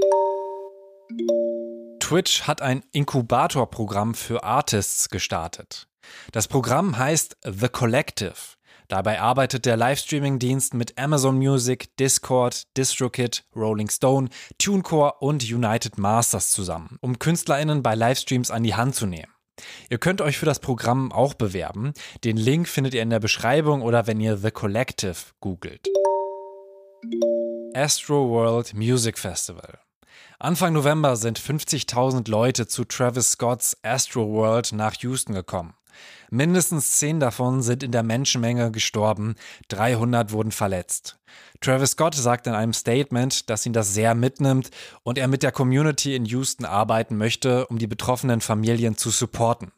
Twitch 2.00 2.42
hat 2.42 2.60
ein 2.60 2.82
Inkubatorprogramm 2.90 4.14
für 4.14 4.42
Artists 4.42 5.08
gestartet. 5.08 5.86
Das 6.32 6.48
Programm 6.48 6.98
heißt 6.98 7.36
The 7.44 7.68
Collective. 7.68 8.34
Dabei 8.90 9.20
arbeitet 9.20 9.66
der 9.66 9.76
Livestreaming-Dienst 9.76 10.74
mit 10.74 10.98
Amazon 10.98 11.38
Music, 11.38 11.96
Discord, 11.96 12.64
DistroKid, 12.76 13.44
Rolling 13.54 13.88
Stone, 13.88 14.30
TuneCore 14.58 15.14
und 15.20 15.44
United 15.44 15.96
Masters 15.96 16.50
zusammen, 16.50 16.98
um 17.00 17.20
KünstlerInnen 17.20 17.84
bei 17.84 17.94
Livestreams 17.94 18.50
an 18.50 18.64
die 18.64 18.74
Hand 18.74 18.96
zu 18.96 19.06
nehmen. 19.06 19.32
Ihr 19.90 19.98
könnt 19.98 20.20
euch 20.20 20.38
für 20.38 20.46
das 20.46 20.58
Programm 20.58 21.12
auch 21.12 21.34
bewerben. 21.34 21.92
Den 22.24 22.36
Link 22.36 22.66
findet 22.66 22.92
ihr 22.94 23.02
in 23.02 23.10
der 23.10 23.20
Beschreibung 23.20 23.82
oder 23.82 24.08
wenn 24.08 24.18
ihr 24.18 24.36
The 24.36 24.50
Collective 24.50 25.16
googelt. 25.38 25.86
Astro 27.74 28.28
World 28.28 28.74
Music 28.74 29.20
Festival. 29.20 29.78
Anfang 30.40 30.72
November 30.72 31.14
sind 31.14 31.38
50.000 31.38 32.28
Leute 32.28 32.66
zu 32.66 32.84
Travis 32.84 33.32
Scotts 33.32 33.76
Astro 33.84 34.26
World 34.32 34.72
nach 34.72 34.94
Houston 34.94 35.34
gekommen. 35.34 35.74
Mindestens 36.30 36.92
zehn 36.98 37.20
davon 37.20 37.62
sind 37.62 37.82
in 37.82 37.92
der 37.92 38.02
Menschenmenge 38.02 38.70
gestorben, 38.70 39.34
300 39.68 40.32
wurden 40.32 40.52
verletzt. 40.52 41.18
Travis 41.60 41.92
Scott 41.92 42.14
sagt 42.14 42.46
in 42.46 42.54
einem 42.54 42.72
Statement, 42.72 43.50
dass 43.50 43.66
ihn 43.66 43.72
das 43.72 43.92
sehr 43.92 44.14
mitnimmt 44.14 44.70
und 45.02 45.18
er 45.18 45.28
mit 45.28 45.42
der 45.42 45.52
Community 45.52 46.14
in 46.14 46.24
Houston 46.24 46.64
arbeiten 46.64 47.16
möchte, 47.16 47.66
um 47.66 47.78
die 47.78 47.86
betroffenen 47.86 48.40
Familien 48.40 48.96
zu 48.96 49.10
supporten. 49.10 49.72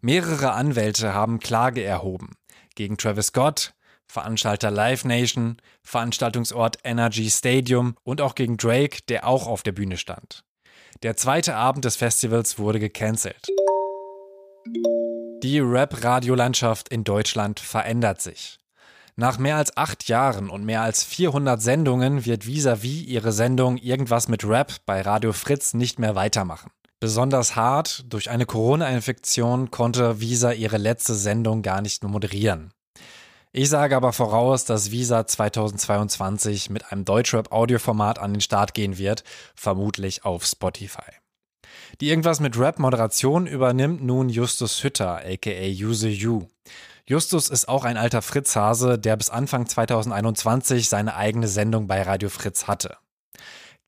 Mehrere 0.00 0.52
Anwälte 0.52 1.12
haben 1.12 1.40
Klage 1.40 1.82
erhoben. 1.82 2.36
Gegen 2.74 2.96
Travis 2.96 3.26
Scott, 3.26 3.74
Veranstalter 4.06 4.70
Live 4.70 5.04
Nation, 5.04 5.58
Veranstaltungsort 5.82 6.78
Energy 6.84 7.28
Stadium 7.28 7.96
und 8.04 8.20
auch 8.20 8.34
gegen 8.34 8.56
Drake, 8.56 9.00
der 9.08 9.26
auch 9.26 9.46
auf 9.46 9.62
der 9.62 9.72
Bühne 9.72 9.98
stand. 9.98 10.44
Der 11.02 11.16
zweite 11.16 11.54
Abend 11.54 11.84
des 11.84 11.96
Festivals 11.96 12.58
wurde 12.58 12.80
gecancelt. 12.80 13.46
Die 15.44 15.60
Rap-Radiolandschaft 15.60 16.88
in 16.88 17.04
Deutschland 17.04 17.60
verändert 17.60 18.20
sich. 18.20 18.58
Nach 19.14 19.38
mehr 19.38 19.54
als 19.54 19.76
acht 19.76 20.08
Jahren 20.08 20.50
und 20.50 20.64
mehr 20.64 20.82
als 20.82 21.04
400 21.04 21.62
Sendungen 21.62 22.24
wird 22.24 22.44
vis-à-vis 22.44 23.06
ihre 23.06 23.30
Sendung 23.30 23.76
Irgendwas 23.76 24.26
mit 24.26 24.44
Rap 24.44 24.74
bei 24.84 25.00
Radio 25.00 25.32
Fritz 25.32 25.74
nicht 25.74 26.00
mehr 26.00 26.16
weitermachen. 26.16 26.72
Besonders 26.98 27.54
hart, 27.54 28.04
durch 28.08 28.30
eine 28.30 28.46
Corona-Infektion 28.46 29.70
konnte 29.70 30.20
Visa 30.20 30.50
ihre 30.50 30.76
letzte 30.76 31.14
Sendung 31.14 31.62
gar 31.62 31.82
nicht 31.82 32.02
mehr 32.02 32.10
moderieren. 32.10 32.72
Ich 33.52 33.68
sage 33.68 33.96
aber 33.96 34.12
voraus, 34.12 34.64
dass 34.64 34.90
Visa 34.90 35.24
2022 35.24 36.68
mit 36.68 36.90
einem 36.90 37.04
Deutschrap-Audioformat 37.04 38.18
an 38.18 38.34
den 38.34 38.40
Start 38.40 38.74
gehen 38.74 38.98
wird, 38.98 39.22
vermutlich 39.54 40.24
auf 40.24 40.44
Spotify. 40.44 41.12
Die 42.00 42.08
irgendwas 42.08 42.40
mit 42.40 42.58
Rap-Moderation 42.58 43.46
übernimmt 43.46 44.02
nun 44.02 44.28
Justus 44.28 44.82
Hütter, 44.82 45.22
aka 45.24 45.66
Use 45.66 46.08
You. 46.08 46.46
Justus 47.06 47.48
ist 47.48 47.68
auch 47.68 47.84
ein 47.84 47.96
alter 47.96 48.20
Fritz-Hase, 48.20 48.98
der 48.98 49.16
bis 49.16 49.30
Anfang 49.30 49.66
2021 49.66 50.88
seine 50.88 51.16
eigene 51.16 51.48
Sendung 51.48 51.86
bei 51.86 52.02
Radio 52.02 52.28
Fritz 52.28 52.66
hatte. 52.66 52.98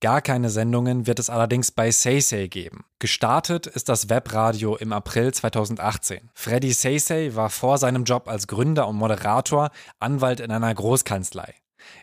Gar 0.00 0.22
keine 0.22 0.48
Sendungen 0.48 1.06
wird 1.06 1.18
es 1.18 1.28
allerdings 1.28 1.72
bei 1.72 1.90
Say 1.90 2.48
geben. 2.48 2.86
Gestartet 2.98 3.66
ist 3.66 3.90
das 3.90 4.08
Webradio 4.08 4.76
im 4.76 4.94
April 4.94 5.34
2018. 5.34 6.30
Freddy 6.32 6.72
Say 6.72 7.34
war 7.34 7.50
vor 7.50 7.76
seinem 7.76 8.04
Job 8.04 8.26
als 8.26 8.46
Gründer 8.46 8.88
und 8.88 8.96
Moderator 8.96 9.70
Anwalt 9.98 10.40
in 10.40 10.50
einer 10.50 10.74
Großkanzlei. 10.74 11.54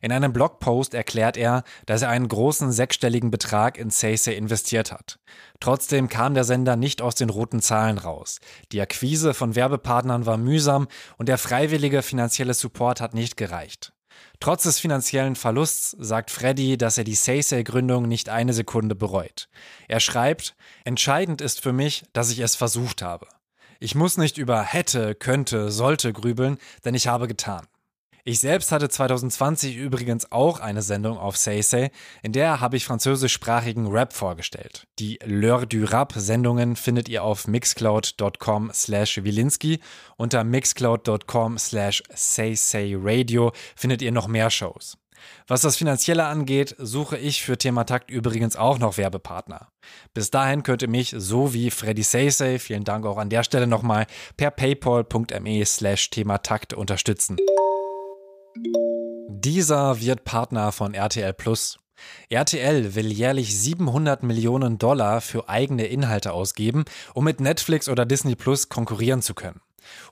In 0.02 0.12
einem 0.12 0.34
Blogpost 0.34 0.94
erklärt 0.94 1.38
er, 1.38 1.64
dass 1.86 2.02
er 2.02 2.10
einen 2.10 2.28
großen 2.28 2.72
sechsstelligen 2.72 3.32
Betrag 3.32 3.78
in 3.78 3.90
Say 3.90 4.16
investiert 4.36 4.92
hat. 4.92 5.20
Trotzdem 5.60 6.10
kam 6.10 6.34
der 6.34 6.44
Sender 6.44 6.76
nicht 6.76 7.02
aus 7.02 7.16
den 7.16 7.30
roten 7.30 7.62
Zahlen 7.62 7.98
raus. 7.98 8.40
Die 8.72 8.82
Akquise 8.82 9.34
von 9.34 9.56
Werbepartnern 9.56 10.26
war 10.26 10.38
mühsam 10.38 10.88
und 11.18 11.30
der 11.30 11.38
freiwillige 11.38 12.02
finanzielle 12.02 12.54
Support 12.54 13.02
hat 13.02 13.14
nicht 13.14 13.38
gereicht. 13.38 13.94
Trotz 14.40 14.64
des 14.64 14.80
finanziellen 14.80 15.36
Verlusts 15.36 15.96
sagt 16.00 16.30
Freddy, 16.30 16.78
dass 16.78 16.98
er 16.98 17.04
die 17.04 17.16
Say-Say-Gründung 17.16 18.08
nicht 18.08 18.30
eine 18.30 18.54
Sekunde 18.54 18.94
bereut. 18.94 19.50
Er 19.88 20.00
schreibt, 20.00 20.56
entscheidend 20.86 21.42
ist 21.42 21.62
für 21.62 21.74
mich, 21.74 22.04
dass 22.14 22.32
ich 22.32 22.40
es 22.40 22.56
versucht 22.56 23.02
habe. 23.02 23.28
Ich 23.80 23.96
muss 23.96 24.18
nicht 24.18 24.38
über 24.38 24.62
hätte, 24.64 25.16
könnte, 25.16 25.72
sollte 25.72 26.14
grübeln, 26.14 26.58
denn 26.86 26.96
ich 26.96 27.08
habe 27.08 27.28
getan. 27.28 27.68
Ich 28.28 28.42
selbst 28.42 28.74
hatte 28.74 28.90
2020 28.90 29.78
übrigens 29.78 30.34
auch 30.34 30.60
eine 30.60 30.82
Sendung 30.82 31.18
auf 31.18 31.38
Say, 31.38 31.92
in 32.22 32.34
der 32.34 32.60
habe 32.60 32.76
ich 32.76 32.84
französischsprachigen 32.84 33.88
Rap 33.88 34.12
vorgestellt. 34.12 34.86
Die 35.00 35.18
L'heure 35.20 35.66
du 35.66 35.86
Rap 35.86 36.12
Sendungen 36.14 36.76
findet 36.76 37.08
ihr 37.08 37.24
auf 37.24 37.48
mixcloud.com 37.48 38.72
slash 38.74 39.24
Wilinski. 39.24 39.80
Unter 40.18 40.44
mixcloud.com 40.44 41.58
slash 41.58 42.04
saysayradio 42.14 43.54
findet 43.78 44.02
ihr 44.02 44.12
noch 44.12 44.28
mehr 44.28 44.50
Shows. 44.50 44.98
Was 45.48 45.62
das 45.62 45.78
Finanzielle 45.78 46.26
angeht, 46.26 46.76
suche 46.78 47.18
ich 47.18 47.42
für 47.42 47.58
Thema 47.58 47.86
Takt 47.86 48.12
übrigens 48.12 48.58
auch 48.58 48.78
noch 48.78 48.98
Werbepartner. 48.98 49.70
Bis 50.14 50.32
dahin 50.32 50.64
könnt 50.64 50.82
ihr 50.82 50.90
mich, 50.90 51.16
so 51.18 51.54
wie 51.54 51.72
Freddy 51.72 52.04
Saysay, 52.04 52.60
vielen 52.60 52.84
Dank 52.84 53.06
auch 53.06 53.20
an 53.20 53.30
der 53.30 53.44
Stelle 53.44 53.68
nochmal, 53.68 54.06
per 54.36 54.52
paypal.me 54.52 55.66
slash 55.66 56.10
Thematakt 56.10 56.74
unterstützen. 56.74 57.38
Dieser 59.30 60.02
wird 60.02 60.24
Partner 60.24 60.72
von 60.72 60.94
RTL 60.94 61.34
Plus. 61.34 61.80
RTL 62.30 62.96
will 62.96 63.12
jährlich 63.12 63.58
700 63.58 64.24
Millionen 64.24 64.78
Dollar 64.78 65.22
für 65.22 65.50
eigene 65.50 65.86
Inhalte 65.88 66.34
ausgeben, 66.34 66.86
um 67.14 67.24
mit 67.24 67.40
Netflix 67.40 67.90
oder 67.90 68.06
Disney 68.06 68.36
Plus 68.36 68.70
konkurrieren 68.70 69.22
zu 69.22 69.34
können. 69.34 69.62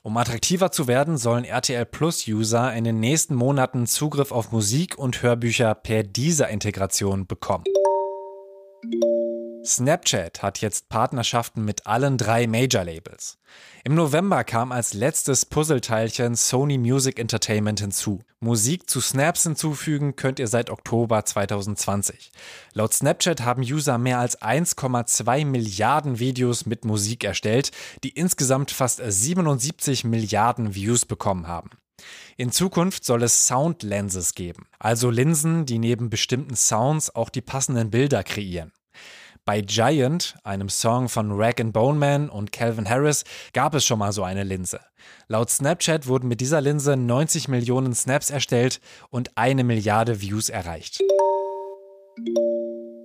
Um 0.02 0.16
attraktiver 0.16 0.70
zu 0.72 0.86
werden, 0.86 1.18
sollen 1.18 1.44
RTL 1.44 1.84
Plus 1.84 2.26
User 2.26 2.72
in 2.74 2.84
den 2.84 2.98
nächsten 2.98 3.34
Monaten 3.34 3.86
Zugriff 3.86 4.32
auf 4.32 4.52
Musik 4.52 4.96
und 4.98 5.22
Hörbücher 5.22 5.74
per 5.74 6.02
dieser 6.02 6.48
Integration 6.48 7.26
bekommen. 7.26 7.64
Snapchat 9.66 10.42
hat 10.42 10.60
jetzt 10.60 10.88
Partnerschaften 10.88 11.64
mit 11.64 11.86
allen 11.86 12.16
drei 12.16 12.46
Major-Labels. 12.46 13.38
Im 13.84 13.94
November 13.94 14.44
kam 14.44 14.72
als 14.72 14.94
letztes 14.94 15.44
Puzzleteilchen 15.44 16.34
Sony 16.34 16.78
Music 16.78 17.18
Entertainment 17.18 17.80
hinzu. 17.80 18.20
Musik 18.40 18.88
zu 18.88 19.00
Snaps 19.00 19.42
hinzufügen 19.42 20.16
könnt 20.16 20.38
ihr 20.38 20.48
seit 20.48 20.70
Oktober 20.70 21.24
2020. 21.24 22.32
Laut 22.72 22.94
Snapchat 22.94 23.42
haben 23.42 23.62
User 23.62 23.98
mehr 23.98 24.18
als 24.18 24.40
1,2 24.40 25.44
Milliarden 25.44 26.18
Videos 26.18 26.66
mit 26.66 26.84
Musik 26.84 27.24
erstellt, 27.24 27.70
die 28.04 28.10
insgesamt 28.10 28.70
fast 28.70 29.02
77 29.04 30.04
Milliarden 30.04 30.74
Views 30.74 31.04
bekommen 31.04 31.46
haben. 31.46 31.70
In 32.36 32.52
Zukunft 32.52 33.04
soll 33.04 33.22
es 33.22 33.46
Sound 33.46 33.82
Lenses 33.82 34.34
geben, 34.34 34.66
also 34.78 35.10
Linsen, 35.10 35.64
die 35.64 35.78
neben 35.78 36.10
bestimmten 36.10 36.54
Sounds 36.54 37.14
auch 37.14 37.30
die 37.30 37.40
passenden 37.40 37.90
Bilder 37.90 38.22
kreieren. 38.22 38.72
Bei 39.46 39.60
Giant, 39.60 40.34
einem 40.42 40.68
Song 40.68 41.08
von 41.08 41.30
Rag 41.30 41.54
Bone 41.72 42.00
Man 42.00 42.28
und 42.28 42.50
Calvin 42.50 42.88
Harris, 42.88 43.22
gab 43.52 43.76
es 43.76 43.86
schon 43.86 44.00
mal 44.00 44.10
so 44.10 44.24
eine 44.24 44.42
Linse. 44.42 44.80
Laut 45.28 45.50
Snapchat 45.50 46.08
wurden 46.08 46.26
mit 46.26 46.40
dieser 46.40 46.60
Linse 46.60 46.96
90 46.96 47.46
Millionen 47.46 47.94
Snaps 47.94 48.30
erstellt 48.30 48.80
und 49.08 49.38
eine 49.38 49.62
Milliarde 49.62 50.20
Views 50.20 50.48
erreicht. 50.48 51.00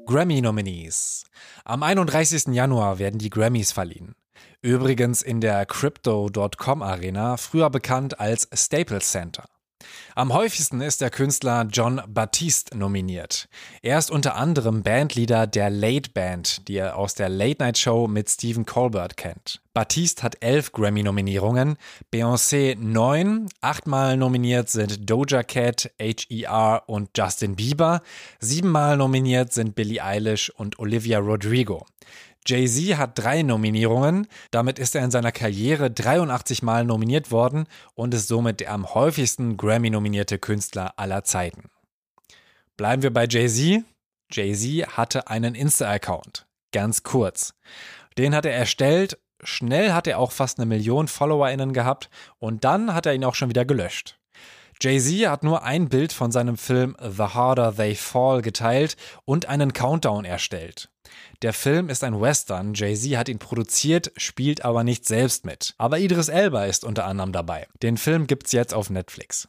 Grammy-Nominees. 0.08 1.26
Am 1.64 1.84
31. 1.84 2.48
Januar 2.56 2.98
werden 2.98 3.20
die 3.20 3.30
Grammys 3.30 3.72
verliehen. 3.72 4.16
Übrigens 4.64 5.22
in 5.22 5.42
der 5.42 5.68
Crypto.com 5.68 6.82
Arena, 6.82 7.38
früher 7.38 7.70
bekannt 7.70 8.20
als 8.20 8.50
Staples 8.52 9.12
Center. 9.12 9.46
Am 10.16 10.34
häufigsten 10.34 10.82
ist 10.82 11.02
der 11.02 11.10
Künstler 11.10 11.68
John 11.72 12.02
Baptiste 12.08 12.78
nominiert. 12.78 13.48
Er 13.82 13.98
ist 13.98 14.12
unter 14.12 14.36
anderem 14.36 14.84
Bandleader 14.84 15.48
der 15.48 15.70
Late 15.70 16.12
Band, 16.12 16.68
die 16.68 16.78
er 16.78 16.98
aus 16.98 17.14
der 17.16 17.30
Late 17.30 17.64
Night 17.64 17.78
Show 17.78 18.08
mit 18.08 18.30
Stephen 18.30 18.66
Colbert 18.66 19.18
kennt. 19.18 19.62
Baptiste 19.74 20.24
hat 20.24 20.38
elf 20.42 20.74
Grammy-Nominierungen, 20.74 21.78
Beyoncé 22.14 22.76
neun, 22.78 23.48
achtmal 23.62 24.18
nominiert 24.18 24.70
sind 24.70 25.10
Doja 25.10 25.44
Cat, 25.44 25.92
H.E.R. 26.00 26.84
und 26.88 27.10
Justin 27.18 27.56
Bieber, 27.56 28.02
siebenmal 28.40 28.98
nominiert 28.98 29.54
sind 29.54 29.76
Billie 29.76 30.04
Eilish 30.04 30.50
und 30.50 30.78
Olivia 30.80 31.20
Rodrigo. 31.20 31.86
Jay-Z 32.46 32.98
hat 32.98 33.20
drei 33.20 33.44
Nominierungen. 33.44 34.28
Damit 34.50 34.80
ist 34.80 34.96
er 34.96 35.04
in 35.04 35.12
seiner 35.12 35.32
Karriere 35.32 35.92
83 35.92 36.64
Mal 36.64 36.86
nominiert 36.86 37.32
worden 37.32 37.66
und 37.94 38.14
ist 38.14 38.28
somit 38.28 38.60
der 38.60 38.72
am 38.72 38.94
häufigsten 38.94 39.58
Grammy-nominierte 39.58 40.40
Künstler 40.40 40.94
aller 40.98 41.24
Zeiten. 41.24 41.70
Bleiben 42.78 43.04
wir 43.04 43.14
bei 43.14 43.28
Jay-Z. 43.28 43.84
Jay-Z 44.32 44.98
hatte 44.98 45.28
einen 45.28 45.56
Insta-Account. 45.56 46.48
Ganz 46.72 47.04
kurz. 47.04 47.54
Den 48.18 48.34
hat 48.34 48.46
er 48.46 48.54
erstellt. 48.54 49.20
Schnell 49.44 49.94
hat 49.94 50.08
er 50.08 50.20
auch 50.20 50.32
fast 50.32 50.60
eine 50.60 50.68
Million 50.68 51.08
FollowerInnen 51.08 51.74
gehabt 51.74 52.10
und 52.38 52.64
dann 52.64 52.94
hat 52.94 53.06
er 53.06 53.14
ihn 53.14 53.26
auch 53.26 53.36
schon 53.36 53.50
wieder 53.50 53.66
gelöscht. 53.66 54.20
Jay-Z 54.80 55.30
hat 55.30 55.44
nur 55.44 55.64
ein 55.64 55.90
Bild 55.90 56.12
von 56.12 56.32
seinem 56.32 56.58
Film 56.58 56.96
The 57.00 57.24
Harder 57.24 57.76
They 57.76 57.96
Fall 57.96 58.42
geteilt 58.42 58.98
und 59.26 59.48
einen 59.48 59.74
Countdown 59.74 60.26
erstellt. 60.26 60.91
Der 61.42 61.54
Film 61.54 61.90
ist 61.90 62.04
ein 62.04 62.22
Western, 62.22 62.76
Jay-Z 62.76 63.18
hat 63.18 63.28
ihn 63.28 63.40
produziert, 63.40 64.12
spielt 64.16 64.64
aber 64.64 64.84
nicht 64.84 65.08
selbst 65.08 65.44
mit. 65.44 65.74
Aber 65.80 65.98
Idris 65.98 66.30
Elba 66.30 66.66
ist 66.66 66.86
unter 66.86 67.06
anderem 67.06 67.32
dabei. 67.32 67.68
Den 67.82 67.98
Film 67.98 68.28
gibt's 68.28 68.52
jetzt 68.52 68.76
auf 68.76 68.92
Netflix. 68.92 69.48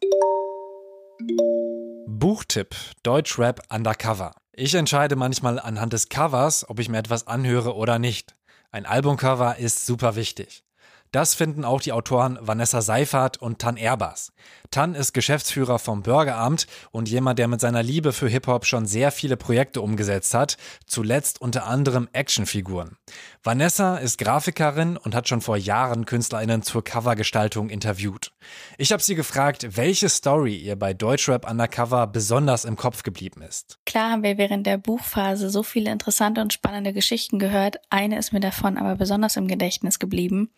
Buchtipp 2.06 2.74
Deutschrap 3.02 3.60
Undercover. 3.70 4.34
Ich 4.54 4.74
entscheide 4.74 5.16
manchmal 5.16 5.58
anhand 5.58 5.92
des 5.92 6.08
Covers, 6.08 6.66
ob 6.70 6.78
ich 6.78 6.88
mir 6.88 6.96
etwas 6.96 7.26
anhöre 7.26 7.76
oder 7.76 7.98
nicht. 7.98 8.36
Ein 8.70 8.86
Albumcover 8.86 9.58
ist 9.58 9.84
super 9.84 10.16
wichtig. 10.16 10.64
Das 11.12 11.34
finden 11.34 11.66
auch 11.66 11.82
die 11.82 11.92
Autoren 11.92 12.38
Vanessa 12.40 12.80
Seifert 12.80 13.36
und 13.36 13.58
Tan 13.58 13.76
Erbers. 13.76 14.32
Tan 14.70 14.94
ist 14.94 15.12
Geschäftsführer 15.12 15.78
vom 15.78 16.02
Bürgeramt 16.02 16.66
und 16.90 17.06
jemand, 17.06 17.38
der 17.38 17.48
mit 17.48 17.60
seiner 17.60 17.82
Liebe 17.82 18.14
für 18.14 18.30
Hip-Hop 18.30 18.64
schon 18.64 18.86
sehr 18.86 19.12
viele 19.12 19.36
Projekte 19.36 19.82
umgesetzt 19.82 20.32
hat, 20.32 20.56
zuletzt 20.86 21.42
unter 21.42 21.66
anderem 21.66 22.08
Actionfiguren. 22.14 22.96
Vanessa 23.42 23.98
ist 23.98 24.16
Grafikerin 24.16 24.96
und 24.96 25.14
hat 25.14 25.28
schon 25.28 25.42
vor 25.42 25.58
Jahren 25.58 26.06
KünstlerInnen 26.06 26.62
zur 26.62 26.82
Covergestaltung 26.82 27.68
interviewt. 27.68 28.32
Ich 28.78 28.90
habe 28.90 29.02
sie 29.02 29.14
gefragt, 29.14 29.76
welche 29.76 30.08
Story 30.08 30.56
ihr 30.56 30.76
bei 30.76 30.94
Deutschrap 30.94 31.48
Undercover 31.48 32.06
besonders 32.06 32.64
im 32.64 32.76
Kopf 32.76 33.02
geblieben 33.02 33.42
ist. 33.42 33.78
Klar 33.84 34.12
haben 34.12 34.22
wir 34.22 34.38
während 34.38 34.66
der 34.66 34.78
Buchphase 34.78 35.50
so 35.50 35.62
viele 35.62 35.92
interessante 35.92 36.40
und 36.40 36.54
spannende 36.54 36.94
Geschichten 36.94 37.38
gehört. 37.38 37.76
Eine 37.90 38.18
ist 38.18 38.32
mir 38.32 38.40
davon 38.40 38.78
aber 38.78 38.96
besonders 38.96 39.36
im 39.36 39.46
Gedächtnis 39.46 39.98
geblieben 39.98 40.48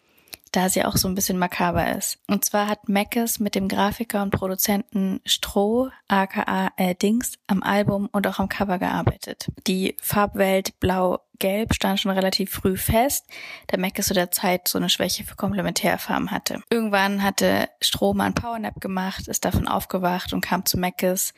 da 0.54 0.68
sie 0.68 0.84
auch 0.84 0.96
so 0.96 1.08
ein 1.08 1.14
bisschen 1.14 1.38
makaber 1.38 1.96
ist. 1.96 2.18
Und 2.28 2.44
zwar 2.44 2.68
hat 2.68 2.88
Mackes 2.88 3.40
mit 3.40 3.54
dem 3.54 3.68
Grafiker 3.68 4.22
und 4.22 4.30
Produzenten 4.30 5.20
Stroh, 5.24 5.90
aka 6.08 6.70
äh, 6.76 6.94
Dings, 6.94 7.34
am 7.46 7.62
Album 7.62 8.08
und 8.12 8.26
auch 8.26 8.38
am 8.38 8.48
Cover 8.48 8.78
gearbeitet. 8.78 9.48
Die 9.66 9.96
Farbwelt 10.00 10.78
Blau-Gelb 10.78 11.74
stand 11.74 12.00
schon 12.00 12.12
relativ 12.12 12.50
früh 12.50 12.76
fest, 12.76 13.26
da 13.66 13.76
Mackes 13.76 14.06
zu 14.06 14.14
der 14.14 14.30
Zeit 14.30 14.68
so 14.68 14.78
eine 14.78 14.88
Schwäche 14.88 15.24
für 15.24 15.34
Komplementärfarben 15.34 16.30
hatte. 16.30 16.62
Irgendwann 16.70 17.22
hatte 17.22 17.68
Stroh 17.80 18.14
mal 18.14 18.26
ein 18.26 18.34
Powernap 18.34 18.80
gemacht, 18.80 19.26
ist 19.28 19.44
davon 19.44 19.66
aufgewacht 19.66 20.32
und 20.32 20.40
kam 20.40 20.64
zu 20.64 20.78
Mackes, 20.78 21.34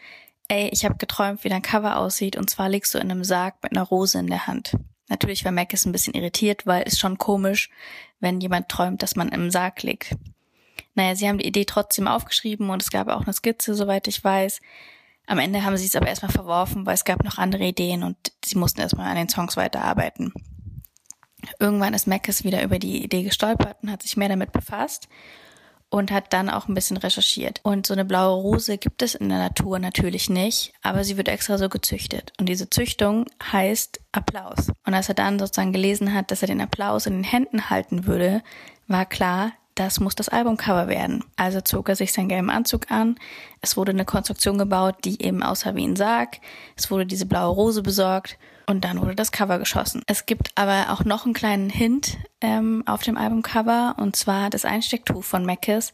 ey, 0.49 0.69
ich 0.73 0.85
habe 0.85 0.97
geträumt, 0.97 1.43
wie 1.45 1.49
dein 1.49 1.63
Cover 1.63 1.97
aussieht 1.97 2.37
und 2.37 2.51
zwar 2.51 2.69
liegst 2.69 2.95
du 2.95 2.99
in 2.99 3.11
einem 3.11 3.25
Sarg 3.25 3.55
mit 3.63 3.73
einer 3.73 3.83
Rose 3.83 4.19
in 4.19 4.27
der 4.27 4.47
Hand. 4.47 4.77
Natürlich 5.09 5.45
war 5.45 5.53
Mac 5.53 5.73
ein 5.73 5.93
bisschen 5.93 6.15
irritiert, 6.15 6.67
weil 6.67 6.83
es 6.87 6.99
schon 6.99 7.19
komisch, 7.19 7.71
wenn 8.21 8.41
jemand 8.41 8.69
träumt, 8.69 9.03
dass 9.03 9.17
man 9.17 9.29
im 9.29 9.51
Sarg 9.51 9.83
liegt. 9.83 10.17
Naja, 10.95 11.15
sie 11.15 11.29
haben 11.29 11.39
die 11.39 11.47
Idee 11.47 11.65
trotzdem 11.65 12.09
aufgeschrieben 12.09 12.71
und 12.71 12.83
es 12.83 12.91
gab 12.91 13.09
auch 13.09 13.23
eine 13.23 13.33
Skizze, 13.33 13.75
soweit 13.75 14.09
ich 14.09 14.23
weiß. 14.23 14.61
Am 15.27 15.39
Ende 15.39 15.65
haben 15.65 15.77
sie 15.77 15.87
es 15.87 15.97
aber 15.97 16.07
erstmal 16.07 16.33
verworfen, 16.33 16.87
weil 16.87 16.95
es 16.95 17.05
gab 17.05 17.23
noch 17.25 17.39
andere 17.39 17.65
Ideen 17.65 18.03
und 18.03 18.17
sie 18.45 18.59
mussten 18.59 18.81
erstmal 18.81 19.09
an 19.09 19.17
den 19.17 19.29
Songs 19.29 19.57
weiterarbeiten. 19.57 20.33
Irgendwann 21.61 21.95
ist 21.95 22.07
Mackes 22.07 22.45
wieder 22.45 22.63
über 22.63 22.79
die 22.79 23.05
Idee 23.05 23.23
gestolpert 23.23 23.77
und 23.83 23.91
hat 23.91 24.03
sich 24.03 24.17
mehr 24.17 24.29
damit 24.29 24.53
befasst 24.53 25.09
und 25.99 26.11
hat 26.11 26.33
dann 26.33 26.51
auch 26.51 26.69
ein 26.69 26.75
bisschen 26.75 26.97
recherchiert. 26.97 27.61
Und 27.63 27.87
so 27.87 27.95
eine 27.95 28.05
blaue 28.05 28.41
Rose 28.41 28.79
gibt 28.79 29.03
es 29.03 29.15
in 29.15 29.29
der 29.29 29.39
Natur 29.39 29.79
natürlich 29.79 30.29
nicht, 30.29 30.73
aber 30.83 31.05
sie 31.05 31.17
wird 31.17 31.29
extra 31.29 31.59
so 31.59 31.69
gezüchtet. 31.69 32.33
Und 32.39 32.49
diese 32.49 32.69
Züchtung 32.71 33.27
heißt 33.53 34.01
Applaus. 34.13 34.71
Und 34.85 34.95
als 34.95 35.09
er 35.09 35.15
dann 35.15 35.39
sozusagen 35.39 35.73
gelesen 35.73 36.13
hat, 36.15 36.31
dass 36.31 36.43
er 36.43 36.49
den 36.49 36.61
Applaus 36.61 37.07
in 37.07 37.15
den 37.15 37.25
Händen 37.25 37.71
halten 37.71 38.07
würde, 38.07 38.43
war 38.87 39.07
klar, 39.07 39.53
das 39.75 40.01
muss 40.01 40.15
das 40.15 40.29
Albumcover 40.29 40.89
werden. 40.89 41.23
Also 41.37 41.61
zog 41.61 41.89
er 41.89 41.97
sich 41.97 42.13
seinen 42.13 42.29
gelben 42.29 42.51
Anzug 42.51 42.91
an. 42.91 43.17
Es 43.61 43.77
wurde 43.77 43.93
eine 43.93 44.07
Konstruktion 44.07 44.57
gebaut, 44.57 44.97
die 45.05 45.23
eben 45.23 45.43
aussah 45.43 45.75
wie 45.75 45.87
ein 45.87 45.97
Sarg. 45.97 46.39
Es 46.77 46.91
wurde 46.91 47.05
diese 47.05 47.27
blaue 47.27 47.55
Rose 47.55 47.83
besorgt 47.83 48.39
und 48.67 48.85
dann 48.85 49.01
wurde 49.01 49.15
das 49.15 49.33
Cover 49.33 49.59
geschossen. 49.59 50.03
Es 50.07 50.27
gibt 50.27 50.51
aber 50.57 50.93
auch 50.93 51.05
noch 51.05 51.25
einen 51.25 51.35
kleinen 51.35 51.71
Hint 51.71 52.19
ähm, 52.41 52.83
auf 52.87 53.03
dem 53.03 53.17
Albumcover 53.17 53.95
und 53.99 54.17
zwar 54.17 54.51
das 54.51 54.65
Einstecktuch 54.65 55.25
von 55.25 55.47
Mackes 55.47 55.93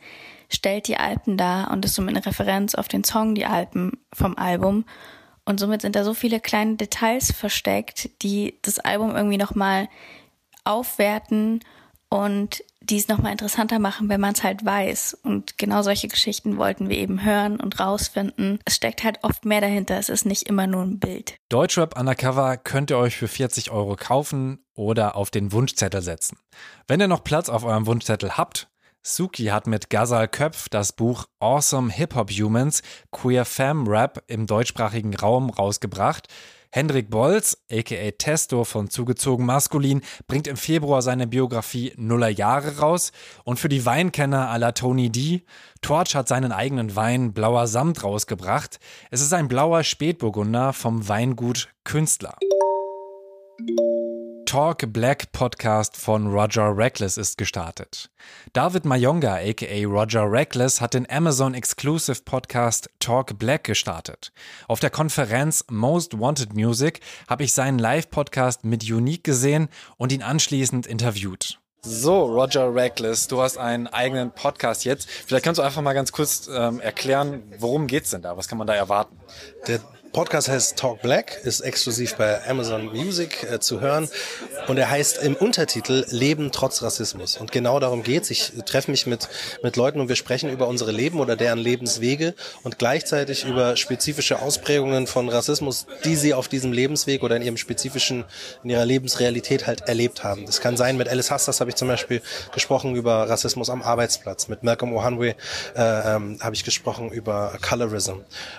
stellt 0.48 0.88
die 0.88 0.96
Alpen 0.96 1.36
dar 1.36 1.70
und 1.70 1.84
ist 1.84 1.94
somit 1.94 2.16
eine 2.16 2.26
Referenz 2.26 2.74
auf 2.74 2.88
den 2.88 3.04
Song 3.04 3.34
Die 3.34 3.46
Alpen 3.46 3.92
vom 4.12 4.36
Album. 4.36 4.84
Und 5.44 5.58
somit 5.58 5.82
sind 5.82 5.96
da 5.96 6.04
so 6.04 6.14
viele 6.14 6.40
kleine 6.40 6.76
Details 6.76 7.32
versteckt, 7.32 8.10
die 8.22 8.58
das 8.62 8.78
Album 8.78 9.16
irgendwie 9.16 9.38
nochmal 9.38 9.88
aufwerten 10.64 11.60
und 12.08 12.62
die 12.88 12.98
es 12.98 13.08
nochmal 13.08 13.32
interessanter 13.32 13.78
machen, 13.78 14.08
wenn 14.08 14.20
man 14.20 14.34
es 14.34 14.42
halt 14.42 14.64
weiß. 14.64 15.18
Und 15.22 15.58
genau 15.58 15.82
solche 15.82 16.08
Geschichten 16.08 16.56
wollten 16.56 16.88
wir 16.88 16.98
eben 16.98 17.24
hören 17.24 17.58
und 17.60 17.80
rausfinden. 17.80 18.58
Es 18.64 18.76
steckt 18.76 19.04
halt 19.04 19.18
oft 19.22 19.44
mehr 19.44 19.60
dahinter. 19.60 19.98
Es 19.98 20.08
ist 20.08 20.26
nicht 20.26 20.44
immer 20.44 20.66
nur 20.66 20.82
ein 20.82 20.98
Bild. 20.98 21.36
Deutschrap 21.48 21.98
Undercover 21.98 22.56
könnt 22.56 22.90
ihr 22.90 22.98
euch 22.98 23.16
für 23.16 23.28
40 23.28 23.70
Euro 23.70 23.96
kaufen 23.96 24.64
oder 24.74 25.16
auf 25.16 25.30
den 25.30 25.52
Wunschzettel 25.52 26.02
setzen. 26.02 26.38
Wenn 26.88 27.00
ihr 27.00 27.08
noch 27.08 27.24
Platz 27.24 27.48
auf 27.48 27.64
eurem 27.64 27.86
Wunschzettel 27.86 28.36
habt, 28.36 28.68
Suki 29.04 29.46
hat 29.46 29.66
mit 29.66 29.90
Gazal 29.90 30.28
Köpf 30.28 30.68
das 30.68 30.92
Buch 30.92 31.26
Awesome 31.40 31.92
Hip 31.92 32.14
Hop 32.14 32.30
Humans 32.30 32.82
Queer 33.10 33.44
Fam 33.44 33.88
Rap 33.88 34.22
im 34.28 34.46
deutschsprachigen 34.46 35.14
Raum 35.14 35.50
rausgebracht. 35.50 36.28
Hendrik 36.74 37.10
Bolz, 37.10 37.58
aka 37.70 38.10
Testo 38.12 38.64
von 38.64 38.88
Zugezogen 38.88 39.44
Maskulin, 39.44 40.00
bringt 40.26 40.46
im 40.46 40.56
Februar 40.56 41.02
seine 41.02 41.26
Biografie 41.26 41.92
Nuller 41.96 42.30
Jahre 42.30 42.78
raus 42.78 43.12
und 43.44 43.60
für 43.60 43.68
die 43.68 43.84
Weinkenner 43.84 44.50
à 44.50 44.56
la 44.56 44.72
Tony 44.72 45.10
D, 45.10 45.42
Torch 45.82 46.14
hat 46.14 46.28
seinen 46.28 46.50
eigenen 46.50 46.96
Wein 46.96 47.34
Blauer 47.34 47.66
Samt 47.66 48.02
rausgebracht. 48.02 48.80
Es 49.10 49.20
ist 49.20 49.34
ein 49.34 49.48
blauer 49.48 49.84
Spätburgunder 49.84 50.72
vom 50.72 51.06
Weingut 51.08 51.68
Künstler. 51.84 52.38
Talk 54.52 54.92
Black 54.92 55.32
Podcast 55.32 55.96
von 55.96 56.26
Roger 56.26 56.76
Reckless 56.76 57.16
ist 57.16 57.38
gestartet. 57.38 58.10
David 58.52 58.84
Mayonga, 58.84 59.36
aka 59.36 59.84
Roger 59.86 60.30
Reckless, 60.30 60.78
hat 60.82 60.92
den 60.92 61.08
Amazon 61.08 61.54
Exclusive 61.54 62.20
Podcast 62.26 62.90
Talk 62.98 63.38
Black 63.38 63.64
gestartet. 63.64 64.30
Auf 64.68 64.78
der 64.78 64.90
Konferenz 64.90 65.64
Most 65.70 66.20
Wanted 66.20 66.52
Music 66.52 67.00
habe 67.30 67.44
ich 67.44 67.54
seinen 67.54 67.78
Live-Podcast 67.78 68.66
mit 68.66 68.84
Unique 68.84 69.24
gesehen 69.24 69.70
und 69.96 70.12
ihn 70.12 70.22
anschließend 70.22 70.86
interviewt. 70.86 71.58
So, 71.80 72.26
Roger 72.26 72.74
Reckless, 72.74 73.28
du 73.28 73.40
hast 73.40 73.56
einen 73.56 73.86
eigenen 73.86 74.32
Podcast 74.32 74.84
jetzt. 74.84 75.08
Vielleicht 75.08 75.46
kannst 75.46 75.60
du 75.60 75.62
einfach 75.62 75.80
mal 75.80 75.94
ganz 75.94 76.12
kurz 76.12 76.50
ähm, 76.54 76.78
erklären, 76.78 77.42
worum 77.58 77.86
geht's 77.86 78.10
denn 78.10 78.20
da? 78.20 78.36
Was 78.36 78.48
kann 78.48 78.58
man 78.58 78.66
da 78.66 78.74
erwarten? 78.74 79.16
Der 79.66 79.80
Podcast 80.12 80.50
heißt 80.50 80.76
Talk 80.76 81.00
Black, 81.00 81.40
ist 81.42 81.60
exklusiv 81.60 82.16
bei 82.16 82.46
Amazon 82.46 82.84
Music 82.84 83.50
äh, 83.50 83.60
zu 83.60 83.80
hören 83.80 84.10
und 84.68 84.76
er 84.76 84.90
heißt 84.90 85.22
im 85.22 85.34
Untertitel 85.34 86.04
Leben 86.10 86.52
trotz 86.52 86.82
Rassismus. 86.82 87.38
Und 87.38 87.50
genau 87.50 87.80
darum 87.80 88.02
geht's. 88.02 88.30
Ich 88.30 88.52
treffe 88.66 88.90
mich 88.90 89.06
mit, 89.06 89.30
mit 89.62 89.76
Leuten 89.76 90.00
und 90.00 90.10
wir 90.10 90.16
sprechen 90.16 90.50
über 90.50 90.68
unsere 90.68 90.92
Leben 90.92 91.18
oder 91.18 91.34
deren 91.34 91.58
Lebenswege 91.58 92.34
und 92.62 92.78
gleichzeitig 92.78 93.46
über 93.46 93.78
spezifische 93.78 94.42
Ausprägungen 94.42 95.06
von 95.06 95.30
Rassismus, 95.30 95.86
die 96.04 96.16
sie 96.16 96.34
auf 96.34 96.46
diesem 96.46 96.72
Lebensweg 96.72 97.22
oder 97.22 97.36
in 97.36 97.42
ihrem 97.42 97.56
spezifischen, 97.56 98.24
in 98.62 98.68
ihrer 98.68 98.84
Lebensrealität 98.84 99.66
halt 99.66 99.80
erlebt 99.88 100.24
haben. 100.24 100.44
Das 100.44 100.60
kann 100.60 100.76
sein, 100.76 100.98
mit 100.98 101.08
Alice 101.08 101.30
Hastas 101.30 101.60
habe 101.60 101.70
ich 101.70 101.76
zum 101.76 101.88
Beispiel 101.88 102.20
gesprochen 102.52 102.96
über 102.96 103.30
Rassismus 103.30 103.70
am 103.70 103.80
Arbeitsplatz. 103.80 104.48
Mit 104.48 104.62
Malcolm 104.62 104.92
Ohanwe 104.92 105.28
äh, 105.28 105.36
ähm, 105.76 106.36
habe 106.42 106.54
ich 106.54 106.64
gesprochen 106.64 107.10
über 107.10 107.56
Colorism. 107.62 108.16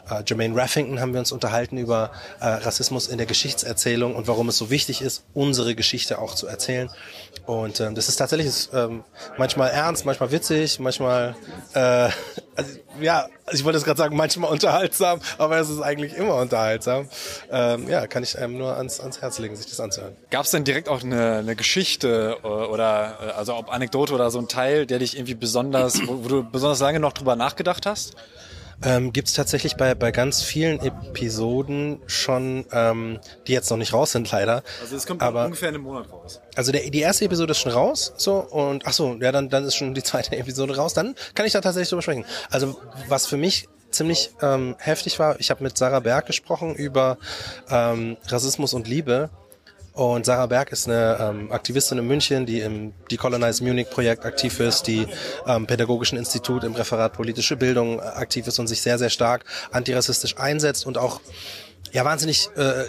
Äh, 0.09 0.23
Jermaine 0.25 0.55
Raffington 0.55 0.99
haben 0.99 1.13
wir 1.13 1.19
uns 1.19 1.31
unterhalten 1.43 1.77
über 1.77 2.11
äh, 2.39 2.47
Rassismus 2.47 3.07
in 3.07 3.17
der 3.17 3.27
Geschichtserzählung 3.27 4.15
und 4.15 4.27
warum 4.27 4.47
es 4.47 4.57
so 4.57 4.69
wichtig 4.69 5.01
ist, 5.01 5.25
unsere 5.33 5.75
Geschichte 5.75 6.19
auch 6.19 6.35
zu 6.35 6.47
erzählen. 6.47 6.89
Und 7.45 7.81
ähm, 7.81 7.95
das 7.95 8.07
ist 8.07 8.15
tatsächlich 8.15 8.47
ist, 8.47 8.73
ähm, 8.73 9.03
manchmal 9.37 9.69
ernst, 9.71 10.05
manchmal 10.05 10.31
witzig, 10.31 10.79
manchmal 10.79 11.35
äh, 11.73 12.09
also, 12.55 12.71
ja, 13.01 13.27
ich 13.51 13.65
wollte 13.65 13.77
es 13.77 13.83
gerade 13.83 13.97
sagen, 13.97 14.15
manchmal 14.15 14.51
unterhaltsam, 14.51 15.19
aber 15.37 15.57
es 15.57 15.69
ist 15.69 15.81
eigentlich 15.81 16.13
immer 16.13 16.35
unterhaltsam. 16.35 17.09
Ähm, 17.51 17.89
ja, 17.89 18.07
kann 18.07 18.23
ich 18.23 18.37
einem 18.37 18.57
nur 18.57 18.77
ans, 18.77 19.01
ans 19.01 19.19
Herz 19.19 19.39
legen, 19.39 19.57
sich 19.57 19.65
das 19.65 19.81
anzuhören. 19.81 20.15
Gab 20.29 20.45
es 20.45 20.51
denn 20.51 20.63
direkt 20.63 20.87
auch 20.87 21.03
eine, 21.03 21.39
eine 21.39 21.57
Geschichte 21.57 22.37
äh, 22.41 22.47
oder 22.47 23.17
äh, 23.21 23.31
also 23.31 23.55
ob 23.55 23.69
Anekdote 23.69 24.13
oder 24.13 24.31
so 24.31 24.39
ein 24.39 24.47
Teil, 24.47 24.85
der 24.85 24.99
dich 24.99 25.17
irgendwie 25.17 25.35
besonders, 25.35 26.07
wo, 26.07 26.23
wo 26.23 26.27
du 26.29 26.43
besonders 26.49 26.79
lange 26.79 27.01
noch 27.01 27.11
drüber 27.11 27.35
nachgedacht 27.35 27.85
hast? 27.85 28.15
Ähm, 28.83 29.13
Gibt 29.13 29.27
es 29.27 29.33
tatsächlich 29.33 29.75
bei, 29.75 29.95
bei 29.95 30.11
ganz 30.11 30.41
vielen 30.41 30.79
Episoden 30.79 32.01
schon, 32.07 32.65
ähm, 32.71 33.19
die 33.47 33.53
jetzt 33.53 33.69
noch 33.69 33.77
nicht 33.77 33.93
raus 33.93 34.11
sind 34.11 34.31
leider. 34.31 34.63
Also 34.81 34.95
es 34.95 35.05
kommt 35.05 35.21
aber, 35.21 35.45
ungefähr 35.45 35.69
in 35.69 35.75
einem 35.75 35.83
Monat 35.83 36.11
raus. 36.11 36.41
Also 36.55 36.71
der, 36.71 36.89
die 36.89 36.99
erste 36.99 37.25
Episode 37.25 37.51
ist 37.51 37.59
schon 37.59 37.71
raus, 37.71 38.13
so 38.17 38.35
und 38.35 38.85
ach 38.85 38.93
so, 38.93 39.15
ja, 39.19 39.31
dann 39.31 39.49
dann 39.49 39.65
ist 39.65 39.75
schon 39.75 39.93
die 39.93 40.03
zweite 40.03 40.35
Episode 40.37 40.75
raus. 40.75 40.93
Dann 40.93 41.15
kann 41.35 41.45
ich 41.45 41.53
da 41.53 41.61
tatsächlich 41.61 41.89
drüber 41.89 42.01
sprechen. 42.01 42.25
Also 42.49 42.79
was 43.07 43.25
für 43.25 43.37
mich 43.37 43.67
ziemlich 43.91 44.31
ähm, 44.41 44.75
heftig 44.79 45.19
war, 45.19 45.39
ich 45.39 45.51
habe 45.51 45.63
mit 45.63 45.77
Sarah 45.77 45.99
Berg 45.99 46.25
gesprochen 46.25 46.75
über 46.75 47.17
ähm, 47.69 48.17
Rassismus 48.27 48.73
und 48.73 48.87
Liebe 48.87 49.29
und 49.93 50.25
Sarah 50.25 50.47
Berg 50.47 50.71
ist 50.71 50.87
eine 50.87 51.17
ähm, 51.19 51.51
Aktivistin 51.51 51.99
in 51.99 52.07
München, 52.07 52.45
die 52.45 52.61
im 52.61 52.93
Decolonize 53.11 53.63
Munich 53.63 53.89
Projekt 53.89 54.25
aktiv 54.25 54.59
ist, 54.59 54.87
die 54.87 55.07
am 55.45 55.67
Pädagogischen 55.67 56.17
Institut 56.17 56.63
im 56.63 56.73
Referat 56.73 57.13
politische 57.13 57.55
Bildung 57.55 58.01
aktiv 58.01 58.47
ist 58.47 58.57
und 58.57 58.67
sich 58.67 58.81
sehr, 58.81 58.97
sehr 58.97 59.11
stark 59.11 59.45
antirassistisch 59.71 60.37
einsetzt 60.37 60.87
und 60.87 60.97
auch 60.97 61.21
ja 61.91 62.03
wahnsinnig 62.05 62.49
äh, 62.57 62.85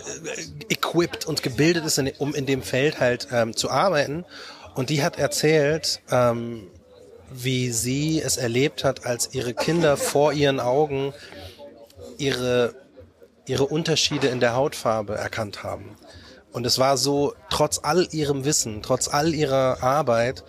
equipped 0.70 1.26
und 1.26 1.42
gebildet 1.42 1.84
ist, 1.84 1.98
in, 1.98 2.10
um 2.18 2.34
in 2.34 2.46
dem 2.46 2.62
Feld 2.62 3.00
halt 3.00 3.28
ähm, 3.30 3.54
zu 3.54 3.70
arbeiten. 3.70 4.24
Und 4.74 4.88
die 4.88 5.02
hat 5.02 5.18
erzählt, 5.18 6.00
ähm, 6.10 6.68
wie 7.30 7.70
sie 7.70 8.22
es 8.22 8.38
erlebt 8.38 8.82
hat, 8.82 9.04
als 9.04 9.34
ihre 9.34 9.52
Kinder 9.52 9.96
vor 9.96 10.32
ihren 10.32 10.58
Augen 10.58 11.12
ihre, 12.18 12.74
ihre 13.46 13.66
Unterschiede 13.66 14.28
in 14.28 14.40
der 14.40 14.54
Hautfarbe 14.54 15.16
erkannt 15.16 15.62
haben. 15.62 15.96
Und 16.54 16.64
es 16.64 16.78
war 16.78 16.96
so, 16.96 17.34
trotz 17.50 17.80
all 17.82 18.06
ihrem 18.12 18.44
Wissen, 18.44 18.80
trotz 18.80 19.08
all 19.08 19.34
ihrer 19.34 19.82
Arbeit, 19.82 20.44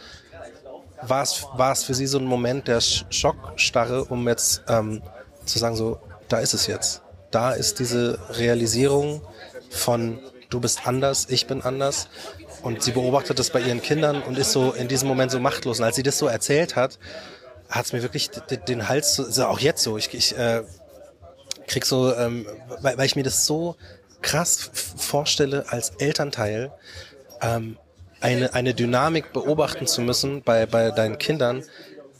war 1.02 1.24
es, 1.24 1.84
für 1.84 1.96
sie 1.96 2.06
so 2.06 2.20
ein 2.20 2.26
Moment 2.26 2.68
der 2.68 2.80
Schockstarre, 2.80 4.06
um 4.06 4.28
jetzt 4.28 4.62
ähm, 4.68 5.02
zu 5.48 5.58
sagen, 5.58 5.76
so, 5.76 6.00
da 6.28 6.38
ist 6.38 6.54
es 6.54 6.68
jetzt. 6.68 7.02
Da 7.32 7.54
ist 7.54 7.80
diese 7.80 8.20
Realisierung 8.30 9.24
von, 9.72 10.20
du 10.52 10.60
bist 10.60 10.86
anders, 10.86 11.26
ich 11.30 11.48
bin 11.48 11.64
anders. 11.64 12.08
Und 12.62 12.84
sie 12.84 12.92
beobachtet 12.92 13.40
das 13.40 13.50
bei 13.50 13.62
ihren 13.62 13.82
Kindern 13.82 14.22
und 14.22 14.38
ist 14.38 14.52
so 14.52 14.74
in 14.74 14.88
diesem 14.88 15.08
Moment 15.08 15.32
so 15.32 15.40
machtlos. 15.40 15.80
Und 15.80 15.86
als 15.86 15.96
sie 15.96 16.04
das 16.04 16.20
so 16.20 16.28
erzählt 16.28 16.76
hat, 16.76 17.00
hat 17.68 17.88
es 17.88 17.94
mir 17.94 18.04
wirklich 18.04 18.30
den 18.30 18.88
Hals, 18.90 19.16
so, 19.16 19.46
auch 19.46 19.60
jetzt 19.60 19.82
so, 19.82 19.98
ich, 19.98 20.14
ich 20.14 20.38
äh, 20.38 20.62
krieg 21.66 21.84
so, 21.84 22.16
ähm, 22.16 22.46
weil, 22.80 22.96
weil 22.96 23.08
ich 23.08 23.16
mir 23.16 23.24
das 23.24 23.48
so 23.48 23.76
krass 24.26 24.72
vorstelle, 24.98 25.66
als 25.70 25.92
Elternteil 26.00 26.72
ähm, 27.42 27.78
eine, 28.22 28.54
eine 28.56 28.74
Dynamik 28.74 29.32
beobachten 29.34 29.86
zu 29.86 30.02
müssen 30.02 30.42
bei, 30.42 30.66
bei 30.66 30.90
deinen 30.90 31.20
Kindern, 31.20 31.64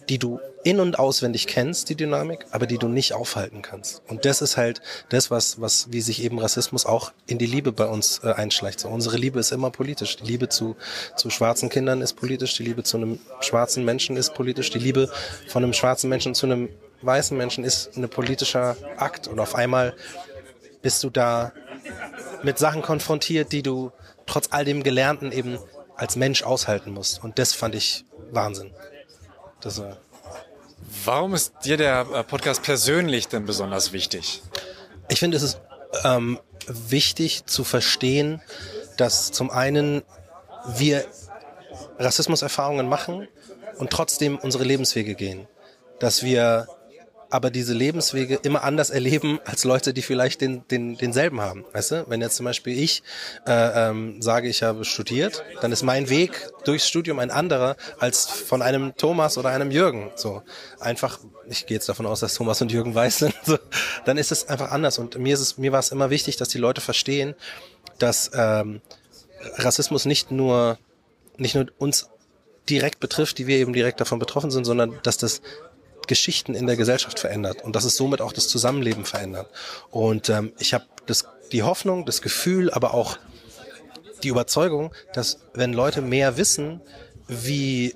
die 0.08 0.20
du 0.20 0.40
in- 0.64 0.80
und 0.80 1.00
auswendig 1.00 1.48
kennst, 1.48 1.90
die 1.90 1.96
Dynamik, 1.96 2.46
aber 2.52 2.68
die 2.68 2.78
du 2.78 2.88
nicht 2.88 3.14
aufhalten 3.14 3.64
kannst. 3.64 4.04
Und 4.08 4.26
das 4.26 4.44
ist 4.44 4.56
halt 4.56 4.82
das, 5.10 5.32
was, 5.32 5.60
was 5.60 5.92
wie 5.92 6.02
sich 6.02 6.24
eben 6.24 6.38
Rassismus 6.38 6.86
auch 6.86 7.12
in 7.26 7.40
die 7.40 7.48
Liebe 7.48 7.72
bei 7.72 7.86
uns 7.88 8.22
äh, 8.24 8.32
einschleicht. 8.34 8.82
So, 8.82 8.90
unsere 8.90 9.18
Liebe 9.18 9.40
ist 9.40 9.52
immer 9.52 9.72
politisch. 9.72 10.18
Die 10.18 10.26
Liebe 10.26 10.48
zu, 10.48 10.76
zu 11.16 11.32
schwarzen 11.32 11.70
Kindern 11.70 12.02
ist 12.02 12.14
politisch, 12.14 12.54
die 12.56 12.64
Liebe 12.64 12.84
zu 12.84 12.98
einem 12.98 13.20
schwarzen 13.42 13.84
Menschen 13.84 14.16
ist 14.16 14.36
politisch, 14.36 14.70
die 14.70 14.80
Liebe 14.80 15.10
von 15.48 15.64
einem 15.64 15.74
schwarzen 15.74 16.10
Menschen 16.10 16.36
zu 16.36 16.46
einem 16.46 16.70
weißen 17.02 17.36
Menschen 17.36 17.64
ist 17.64 17.98
ein 17.98 18.08
politischer 18.10 18.78
Akt. 18.98 19.28
Und 19.28 19.40
auf 19.40 19.56
einmal 19.56 19.96
bist 20.84 21.04
du 21.04 21.10
da 21.10 21.52
mit 22.46 22.58
Sachen 22.60 22.82
konfrontiert, 22.82 23.52
die 23.52 23.64
du 23.64 23.92
trotz 24.26 24.48
all 24.52 24.64
dem 24.64 24.84
Gelernten 24.84 25.32
eben 25.32 25.58
als 25.98 26.16
Mensch 26.16 26.44
aushalten 26.44 26.92
musst. 26.92 27.24
Und 27.24 27.40
das 27.40 27.54
fand 27.54 27.76
ich 27.76 28.06
Wahnsinn. 28.32 28.72
Das 29.62 29.80
war 29.82 29.98
Warum 31.04 31.34
ist 31.34 31.54
dir 31.64 31.78
der 31.78 32.06
äh, 32.14 32.24
Podcast 32.24 32.62
persönlich 32.62 33.28
denn 33.28 33.46
besonders 33.46 33.92
wichtig? 33.92 34.42
Ich 35.10 35.20
finde, 35.20 35.38
es 35.38 35.44
ist 35.44 35.62
ähm, 36.04 36.40
wichtig 36.68 37.46
zu 37.46 37.64
verstehen, 37.64 38.42
dass 38.98 39.32
zum 39.32 39.50
einen 39.50 40.04
wir 40.78 41.06
Rassismuserfahrungen 41.98 42.88
machen 42.88 43.28
und 43.78 43.90
trotzdem 43.90 44.38
unsere 44.38 44.64
Lebenswege 44.64 45.16
gehen. 45.16 45.48
Dass 46.00 46.24
wir 46.24 46.68
aber 47.36 47.52
diese 47.52 47.74
Lebenswege 47.74 48.40
immer 48.44 48.64
anders 48.64 48.92
erleben 48.92 49.40
als 49.44 49.66
Leute, 49.66 49.94
die 49.94 50.02
vielleicht 50.02 50.40
den, 50.40 50.66
den, 50.70 50.96
denselben 50.96 51.42
haben. 51.42 51.66
Weißt 51.74 51.92
du, 51.92 52.06
wenn 52.08 52.22
jetzt 52.22 52.38
zum 52.38 52.46
Beispiel 52.46 52.80
ich 52.80 53.04
äh, 53.46 53.90
ähm, 53.90 54.22
sage, 54.22 54.48
ich 54.48 54.64
habe 54.64 54.86
studiert, 54.86 55.44
dann 55.60 55.74
ist 55.74 55.84
mein 55.84 56.10
Weg 56.10 56.48
durchs 56.64 56.88
Studium 56.88 57.20
ein 57.20 57.32
anderer 57.32 57.76
als 58.00 58.26
von 58.26 58.62
einem 58.62 58.96
Thomas 58.96 59.38
oder 59.38 59.50
einem 59.50 59.70
Jürgen. 59.70 60.12
So 60.16 60.44
einfach, 60.80 61.20
ich 61.50 61.66
gehe 61.66 61.76
jetzt 61.76 61.90
davon 61.90 62.06
aus, 62.06 62.22
dass 62.22 62.36
Thomas 62.36 62.62
und 62.62 62.72
Jürgen 62.72 62.96
weiß 62.96 63.20
sind. 63.20 63.36
So, 63.46 63.60
dann 64.06 64.18
ist 64.18 64.32
es 64.32 64.48
einfach 64.48 64.72
anders. 64.72 64.98
Und 64.98 65.20
mir 65.20 65.34
ist 65.34 65.42
es, 65.42 65.58
mir 65.58 65.72
war 65.72 65.80
es 65.80 65.92
immer 65.92 66.10
wichtig, 66.10 66.38
dass 66.38 66.48
die 66.48 66.58
Leute 66.58 66.80
verstehen, 66.82 67.36
dass 68.00 68.32
ähm, 68.34 68.82
Rassismus 69.58 70.06
nicht 70.06 70.32
nur 70.32 70.80
nicht 71.38 71.54
nur 71.54 71.68
uns 71.78 72.10
direkt 72.70 73.00
betrifft, 73.00 73.38
die 73.38 73.46
wir 73.46 73.58
eben 73.58 73.74
direkt 73.74 74.00
davon 74.00 74.20
betroffen 74.20 74.52
sind, 74.52 74.66
sondern 74.66 74.98
dass 75.04 75.18
das 75.18 75.42
Geschichten 76.08 76.56
in 76.56 76.68
der 76.68 76.76
Gesellschaft 76.76 77.20
verändert 77.20 77.64
und 77.64 77.76
dass 77.76 77.84
es 77.84 77.96
somit 77.96 78.22
auch 78.22 78.34
das 78.34 78.48
Zusammenleben 78.48 79.06
verändert. 79.06 79.50
Und 79.92 80.30
ähm, 80.30 80.54
ich 80.60 80.74
habe 80.74 80.86
die 81.52 81.64
Hoffnung, 81.64 82.06
das 82.06 82.22
Gefühl, 82.22 82.72
aber 82.72 82.94
auch 82.94 83.18
die 84.24 84.30
Überzeugung, 84.30 84.94
dass 85.14 85.40
wenn 85.54 85.74
Leute 85.74 86.02
mehr 86.02 86.38
wissen, 86.38 86.82
wie 87.28 87.96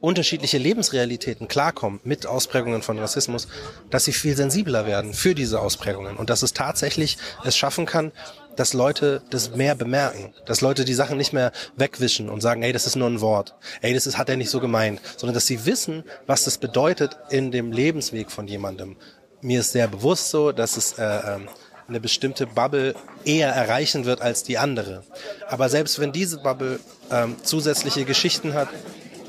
unterschiedliche 0.00 0.56
Lebensrealitäten 0.56 1.46
klarkommen 1.46 2.00
mit 2.04 2.26
Ausprägungen 2.26 2.82
von 2.82 2.98
Rassismus, 2.98 3.48
dass 3.90 4.06
sie 4.06 4.12
viel 4.12 4.34
sensibler 4.34 4.86
werden 4.86 5.12
für 5.12 5.34
diese 5.34 5.60
Ausprägungen 5.60 6.16
und 6.16 6.30
dass 6.30 6.42
es 6.42 6.54
tatsächlich 6.54 7.18
es 7.44 7.56
schaffen 7.56 7.84
kann, 7.84 8.12
dass 8.56 8.72
Leute 8.72 9.22
das 9.30 9.54
mehr 9.54 9.74
bemerken, 9.74 10.34
dass 10.46 10.60
Leute 10.60 10.84
die 10.84 10.94
Sachen 10.94 11.16
nicht 11.16 11.32
mehr 11.32 11.52
wegwischen 11.76 12.28
und 12.28 12.40
sagen, 12.40 12.62
hey, 12.62 12.72
das 12.72 12.86
ist 12.86 12.96
nur 12.96 13.08
ein 13.08 13.20
Wort, 13.20 13.54
hey, 13.80 13.94
das 13.94 14.06
ist, 14.06 14.18
hat 14.18 14.28
er 14.28 14.36
nicht 14.36 14.50
so 14.50 14.60
gemeint, 14.60 15.00
sondern 15.16 15.34
dass 15.34 15.46
sie 15.46 15.66
wissen, 15.66 16.04
was 16.26 16.44
das 16.44 16.58
bedeutet 16.58 17.16
in 17.30 17.50
dem 17.50 17.72
Lebensweg 17.72 18.30
von 18.30 18.46
jemandem. 18.46 18.96
Mir 19.40 19.60
ist 19.60 19.72
sehr 19.72 19.88
bewusst 19.88 20.30
so, 20.30 20.52
dass 20.52 20.76
es 20.76 20.98
äh, 20.98 21.04
ähm, 21.04 21.48
eine 21.88 22.00
bestimmte 22.00 22.46
Bubble 22.46 22.94
eher 23.24 23.50
erreichen 23.50 24.04
wird 24.04 24.22
als 24.22 24.42
die 24.42 24.58
andere. 24.58 25.02
Aber 25.48 25.68
selbst 25.68 25.98
wenn 25.98 26.12
diese 26.12 26.38
Bubble 26.38 26.80
ähm, 27.10 27.36
zusätzliche 27.42 28.04
Geschichten 28.04 28.54
hat, 28.54 28.68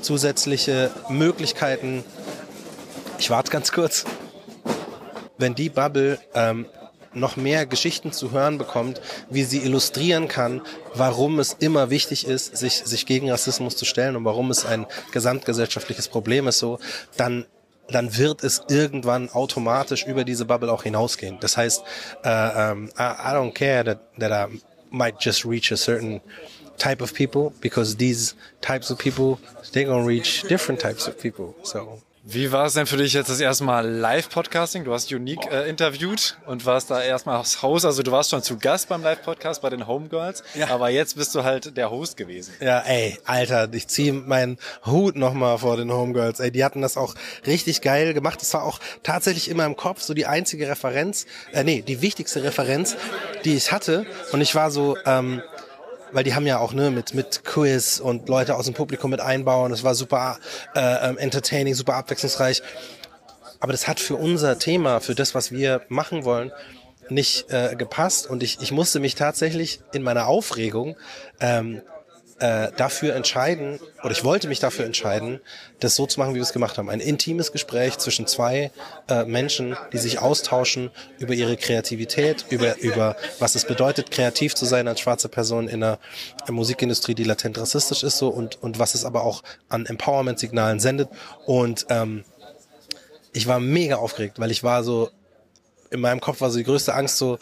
zusätzliche 0.00 0.90
Möglichkeiten, 1.08 2.04
ich 3.18 3.30
warte 3.30 3.50
ganz 3.50 3.72
kurz, 3.72 4.04
wenn 5.38 5.54
die 5.54 5.70
Bubble 5.70 6.18
ähm, 6.34 6.66
noch 7.14 7.36
mehr 7.36 7.66
Geschichten 7.66 8.12
zu 8.12 8.30
hören 8.30 8.58
bekommt, 8.58 9.00
wie 9.30 9.44
sie 9.44 9.58
illustrieren 9.58 10.28
kann, 10.28 10.62
warum 10.94 11.38
es 11.38 11.54
immer 11.58 11.90
wichtig 11.90 12.26
ist, 12.26 12.56
sich, 12.56 12.82
sich 12.84 13.06
gegen 13.06 13.30
Rassismus 13.30 13.76
zu 13.76 13.84
stellen 13.84 14.16
und 14.16 14.24
warum 14.24 14.50
es 14.50 14.64
ein 14.64 14.86
gesamtgesellschaftliches 15.12 16.08
Problem 16.08 16.48
ist, 16.48 16.58
so, 16.58 16.78
dann 17.16 17.46
dann 17.90 18.16
wird 18.16 18.42
es 18.44 18.62
irgendwann 18.68 19.28
automatisch 19.30 20.06
über 20.06 20.24
diese 20.24 20.44
Bubble 20.44 20.72
auch 20.72 20.84
hinausgehen. 20.84 21.38
Das 21.40 21.56
heißt, 21.56 21.82
uh, 22.24 22.72
um, 22.72 22.88
I, 22.98 23.02
I 23.02 23.34
don't 23.34 23.52
care 23.52 23.84
that, 23.84 23.98
that 24.18 24.30
I 24.32 24.60
might 24.90 25.16
just 25.20 25.44
reach 25.44 25.72
a 25.72 25.76
certain 25.76 26.20
type 26.78 27.02
of 27.02 27.12
people 27.12 27.52
because 27.60 27.96
these 27.96 28.34
types 28.60 28.90
of 28.90 28.98
people, 28.98 29.38
they're 29.72 29.84
gonna 29.84 30.06
reach 30.06 30.42
different 30.48 30.80
types 30.80 31.06
of 31.08 31.18
people. 31.18 31.54
So 31.64 32.00
wie 32.24 32.52
war 32.52 32.66
es 32.66 32.74
denn 32.74 32.86
für 32.86 32.96
dich 32.96 33.14
jetzt 33.14 33.30
das 33.30 33.40
erste 33.40 33.64
Mal 33.64 33.84
Live-Podcasting? 33.84 34.84
Du 34.84 34.92
hast 34.92 35.10
Unique 35.10 35.44
äh, 35.50 35.68
interviewt 35.68 36.36
und 36.46 36.64
warst 36.64 36.88
da 36.88 37.02
erstmal 37.02 37.36
aufs 37.36 37.62
Haus. 37.62 37.84
Also 37.84 38.04
du 38.04 38.12
warst 38.12 38.30
schon 38.30 38.44
zu 38.44 38.58
Gast 38.58 38.88
beim 38.88 39.02
Live-Podcast 39.02 39.60
bei 39.60 39.70
den 39.70 39.88
Homegirls, 39.88 40.44
ja. 40.54 40.68
aber 40.68 40.88
jetzt 40.90 41.16
bist 41.16 41.34
du 41.34 41.42
halt 41.42 41.76
der 41.76 41.90
Host 41.90 42.16
gewesen. 42.16 42.54
Ja, 42.60 42.78
ey, 42.78 43.18
Alter, 43.24 43.68
ich 43.72 43.88
ziehe 43.88 44.12
meinen 44.12 44.58
Hut 44.86 45.16
nochmal 45.16 45.58
vor 45.58 45.76
den 45.76 45.90
Homegirls. 45.90 46.38
Ey, 46.38 46.52
die 46.52 46.64
hatten 46.64 46.80
das 46.80 46.96
auch 46.96 47.16
richtig 47.44 47.80
geil 47.80 48.14
gemacht. 48.14 48.40
Das 48.40 48.54
war 48.54 48.62
auch 48.62 48.78
tatsächlich 49.02 49.48
immer 49.48 49.66
im 49.66 49.74
Kopf 49.74 50.00
so 50.00 50.14
die 50.14 50.26
einzige 50.26 50.68
Referenz, 50.68 51.26
äh, 51.52 51.64
nee, 51.64 51.82
die 51.82 52.02
wichtigste 52.02 52.44
Referenz, 52.44 52.96
die 53.44 53.56
ich 53.56 53.72
hatte. 53.72 54.06
Und 54.30 54.40
ich 54.40 54.54
war 54.54 54.70
so, 54.70 54.96
ähm, 55.06 55.42
weil 56.12 56.24
die 56.24 56.34
haben 56.34 56.46
ja 56.46 56.58
auch 56.58 56.72
ne 56.72 56.90
mit 56.90 57.14
mit 57.14 57.44
Quiz 57.44 58.00
und 58.00 58.28
Leute 58.28 58.56
aus 58.56 58.66
dem 58.66 58.74
Publikum 58.74 59.10
mit 59.10 59.20
einbauen. 59.20 59.72
Es 59.72 59.84
war 59.84 59.94
super 59.94 60.38
äh, 60.74 61.08
ähm, 61.08 61.18
entertaining, 61.18 61.74
super 61.74 61.94
abwechslungsreich. 61.94 62.62
Aber 63.60 63.72
das 63.72 63.86
hat 63.86 64.00
für 64.00 64.16
unser 64.16 64.58
Thema, 64.58 65.00
für 65.00 65.14
das, 65.14 65.34
was 65.34 65.52
wir 65.52 65.82
machen 65.88 66.24
wollen, 66.24 66.50
nicht 67.08 67.50
äh, 67.50 67.76
gepasst. 67.76 68.28
Und 68.28 68.42
ich, 68.42 68.58
ich 68.60 68.72
musste 68.72 68.98
mich 68.98 69.14
tatsächlich 69.14 69.80
in 69.92 70.02
meiner 70.02 70.26
Aufregung 70.26 70.96
ähm, 71.40 71.82
äh, 72.42 72.72
dafür 72.76 73.14
entscheiden, 73.14 73.78
oder 74.02 74.10
ich 74.10 74.24
wollte 74.24 74.48
mich 74.48 74.58
dafür 74.58 74.84
entscheiden, 74.84 75.40
das 75.78 75.94
so 75.94 76.06
zu 76.06 76.18
machen, 76.18 76.32
wie 76.32 76.38
wir 76.38 76.42
es 76.42 76.52
gemacht 76.52 76.76
haben. 76.76 76.90
Ein 76.90 76.98
intimes 76.98 77.52
Gespräch 77.52 77.98
zwischen 77.98 78.26
zwei 78.26 78.72
äh, 79.08 79.24
Menschen, 79.24 79.76
die 79.92 79.98
sich 79.98 80.18
austauschen 80.18 80.90
über 81.20 81.34
ihre 81.34 81.56
Kreativität, 81.56 82.44
über, 82.50 82.76
über 82.80 83.14
was 83.38 83.54
es 83.54 83.64
bedeutet, 83.64 84.10
kreativ 84.10 84.56
zu 84.56 84.64
sein 84.64 84.88
als 84.88 84.98
schwarze 84.98 85.28
Person 85.28 85.68
in 85.68 85.84
einer 85.84 86.00
Musikindustrie, 86.48 87.14
die 87.14 87.22
latent 87.22 87.58
rassistisch 87.58 88.02
ist 88.02 88.18
so 88.18 88.28
und, 88.28 88.60
und 88.60 88.80
was 88.80 88.96
es 88.96 89.04
aber 89.04 89.22
auch 89.22 89.44
an 89.68 89.86
Empowerment-Signalen 89.86 90.80
sendet. 90.80 91.10
Und 91.46 91.86
ähm, 91.90 92.24
ich 93.32 93.46
war 93.46 93.60
mega 93.60 93.96
aufgeregt, 93.96 94.40
weil 94.40 94.50
ich 94.50 94.64
war 94.64 94.82
so, 94.82 95.10
in 95.90 96.00
meinem 96.00 96.20
Kopf 96.20 96.40
war 96.40 96.50
so 96.50 96.58
die 96.58 96.64
größte 96.64 96.92
Angst 96.92 97.18
so, 97.18 97.38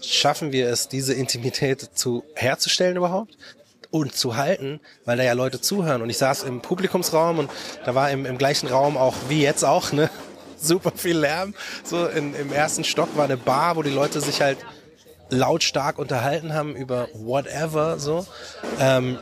schaffen 0.00 0.52
wir 0.52 0.70
es, 0.70 0.88
diese 0.88 1.12
Intimität 1.12 1.90
zu 1.94 2.24
herzustellen 2.34 2.96
überhaupt? 2.96 3.36
Und 3.92 4.16
zu 4.16 4.36
halten, 4.36 4.80
weil 5.04 5.16
da 5.16 5.22
ja 5.22 5.34
Leute 5.34 5.60
zuhören. 5.60 6.02
Und 6.02 6.10
ich 6.10 6.18
saß 6.18 6.42
im 6.42 6.60
Publikumsraum 6.60 7.38
und 7.38 7.50
da 7.84 7.94
war 7.94 8.10
im, 8.10 8.26
im 8.26 8.38
gleichen 8.38 8.66
Raum 8.66 8.96
auch, 8.96 9.14
wie 9.28 9.42
jetzt 9.42 9.64
auch, 9.64 9.92
ne, 9.92 10.10
super 10.56 10.92
viel 10.96 11.18
Lärm. 11.18 11.54
So 11.84 12.06
in, 12.06 12.34
im 12.34 12.52
ersten 12.52 12.82
Stock 12.82 13.16
war 13.16 13.24
eine 13.24 13.36
Bar, 13.36 13.76
wo 13.76 13.82
die 13.82 13.90
Leute 13.90 14.20
sich 14.20 14.40
halt 14.40 14.58
lautstark 15.28 15.98
unterhalten 15.98 16.54
haben 16.54 16.74
über 16.74 17.08
whatever, 17.14 17.98
so. 17.98 18.26
Ähm, 18.80 19.18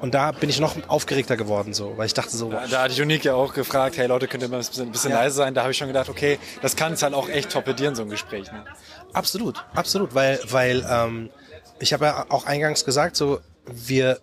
und 0.00 0.14
da 0.14 0.32
bin 0.32 0.50
ich 0.50 0.60
noch 0.60 0.76
aufgeregter 0.88 1.36
geworden, 1.36 1.72
so, 1.72 1.96
weil 1.96 2.06
ich 2.06 2.14
dachte 2.14 2.36
so. 2.36 2.50
Da, 2.50 2.66
da 2.66 2.82
hatte 2.82 2.94
ich 2.94 3.00
Unique 3.00 3.24
ja 3.24 3.34
auch 3.34 3.54
gefragt, 3.54 3.96
hey 3.96 4.06
Leute, 4.06 4.28
könnt 4.28 4.42
ihr 4.42 4.48
mal 4.48 4.56
ein 4.56 4.66
bisschen, 4.66 4.88
ein 4.88 4.92
bisschen 4.92 5.10
ja. 5.10 5.20
leise 5.20 5.36
sein? 5.36 5.54
Da 5.54 5.62
habe 5.62 5.72
ich 5.72 5.78
schon 5.78 5.88
gedacht, 5.88 6.08
okay, 6.08 6.38
das 6.60 6.76
kann 6.76 6.94
es 6.94 7.02
halt 7.02 7.14
auch 7.14 7.28
echt 7.28 7.50
torpedieren, 7.50 7.94
so 7.94 8.02
ein 8.02 8.10
Gespräch. 8.10 8.50
Ne? 8.50 8.64
Absolut, 9.12 9.64
absolut, 9.74 10.14
weil, 10.14 10.40
weil 10.50 10.86
ähm, 10.90 11.30
ich 11.78 11.92
habe 11.92 12.04
ja 12.06 12.26
auch 12.28 12.44
eingangs 12.44 12.84
gesagt, 12.84 13.16
so 13.16 13.40
wir 13.66 14.20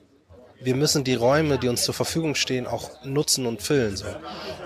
wir 0.63 0.75
müssen 0.75 1.03
die 1.03 1.15
Räume, 1.15 1.57
die 1.57 1.67
uns 1.67 1.83
zur 1.83 1.93
Verfügung 1.93 2.35
stehen, 2.35 2.67
auch 2.67 3.03
nutzen 3.03 3.45
und 3.45 3.61
füllen. 3.61 3.97
So. 3.97 4.05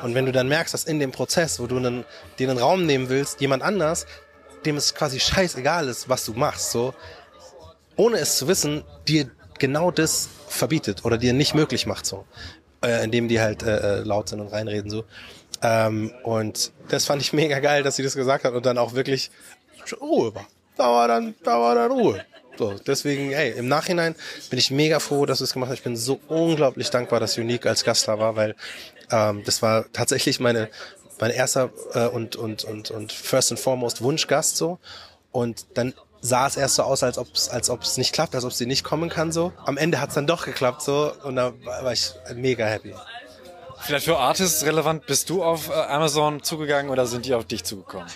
Und 0.04 0.14
wenn 0.14 0.26
du 0.26 0.32
dann 0.32 0.48
merkst, 0.48 0.74
dass 0.74 0.84
in 0.84 1.00
dem 1.00 1.12
Prozess, 1.12 1.60
wo 1.60 1.68
du 1.68 1.78
einen, 1.78 2.06
dir 2.38 2.50
einen 2.50 2.60
Raum 2.60 2.86
nehmen 2.86 3.10
willst, 3.10 3.40
jemand 3.42 3.64
anders, 3.64 4.06
dem 4.66 4.78
es 4.78 4.94
quasi 4.94 5.20
scheißegal 5.20 5.88
ist, 5.88 6.10
was 6.10 6.26
du 6.26 6.34
machst, 6.34 6.72
so, 6.72 6.94
ohne 7.96 8.18
es 8.18 8.38
zu 8.38 8.48
wissen, 8.48 8.84
dir 9.08 9.32
genau 9.58 9.90
das 9.90 10.28
verbietet 10.48 11.06
oder 11.06 11.18
dir 11.18 11.34
nicht 11.34 11.56
möglich 11.56 11.86
macht, 11.86 12.06
so, 12.06 12.26
äh, 12.84 13.04
indem 13.04 13.30
die 13.30 13.40
halt 13.40 13.64
äh, 13.64 14.00
äh, 14.00 14.04
laut 14.04 14.30
sind 14.30 14.42
und 14.42 14.48
reinreden, 14.48 14.90
so. 14.90 15.06
Ähm, 15.62 16.12
und 16.24 16.74
das 16.90 17.06
fand 17.06 17.22
ich 17.22 17.32
mega 17.32 17.60
geil, 17.60 17.84
dass 17.84 17.96
sie 17.96 18.04
das 18.04 18.16
gesagt 18.16 18.44
hat 18.44 18.54
und 18.54 18.66
dann 18.66 18.78
auch 18.78 18.94
wirklich 18.94 19.32
Ruhe 20.02 20.36
war. 20.36 20.48
Da 20.76 20.90
war 20.90 21.08
dann, 21.08 21.36
da 21.44 21.60
war 21.60 21.76
dann 21.76 21.92
Ruhe. 21.92 22.26
So, 22.58 22.74
deswegen, 22.86 23.32
ey, 23.32 23.52
im 23.52 23.68
Nachhinein 23.68 24.16
bin 24.50 24.60
ich 24.60 24.72
mega 24.72 25.00
froh, 25.00 25.26
dass 25.26 25.40
du 25.40 25.44
es 25.44 25.54
gemacht 25.54 25.70
hast. 25.70 25.80
Ich 25.80 25.84
bin 25.84 25.98
so 25.98 26.20
unglaublich 26.28 26.90
dankbar, 26.90 27.20
dass 27.20 27.38
Unique 27.38 27.66
als 27.66 27.84
Gast 27.84 28.08
da 28.08 28.20
war, 28.20 28.36
weil 28.36 28.56
ähm, 29.12 29.44
das 29.46 29.62
war 29.62 29.86
tatsächlich 29.92 30.40
meine 30.40 30.70
mein 31.20 31.32
erster 31.32 31.70
äh, 31.94 32.08
und 32.08 32.36
und 32.36 32.64
und 32.66 32.92
und 32.92 33.12
first 33.12 33.52
and 33.52 33.60
foremost 33.60 34.02
Wunschgast 34.02 34.58
so. 34.58 34.80
Und 35.32 35.66
dann 35.76 35.94
sah 36.22 36.48
es 36.48 36.58
erst 36.58 36.76
so 36.76 36.84
aus, 36.84 37.04
als 37.04 37.18
ob 37.18 37.34
es 37.34 37.50
als 37.50 37.70
ob 37.70 37.84
es 37.84 37.98
nicht 37.98 38.14
klappt, 38.14 38.36
als 38.36 38.46
ob 38.46 38.54
sie 38.54 38.66
nicht 38.66 38.84
kommen 38.84 39.10
kann 39.10 39.32
so. 39.32 39.54
Am 39.66 39.78
Ende 39.78 40.02
hat 40.02 40.10
es 40.10 40.16
dann 40.16 40.28
doch 40.28 40.46
geklappt 40.46 40.82
so 40.82 41.12
und 41.24 41.36
da 41.36 41.54
war 41.64 41.94
ich 41.94 42.14
mega 42.36 42.66
happy. 42.66 42.94
Vielleicht 43.86 44.06
für 44.06 44.18
Artists 44.18 44.66
relevant, 44.66 45.06
bist 45.06 45.30
du 45.30 45.44
auf 45.44 45.70
äh, 45.70 45.74
Amazon 45.74 46.42
zugegangen 46.42 46.90
oder 46.90 47.06
sind 47.06 47.28
die 47.28 47.36
auf 47.36 47.46
dich 47.46 47.64
zugekommen? 47.64 48.08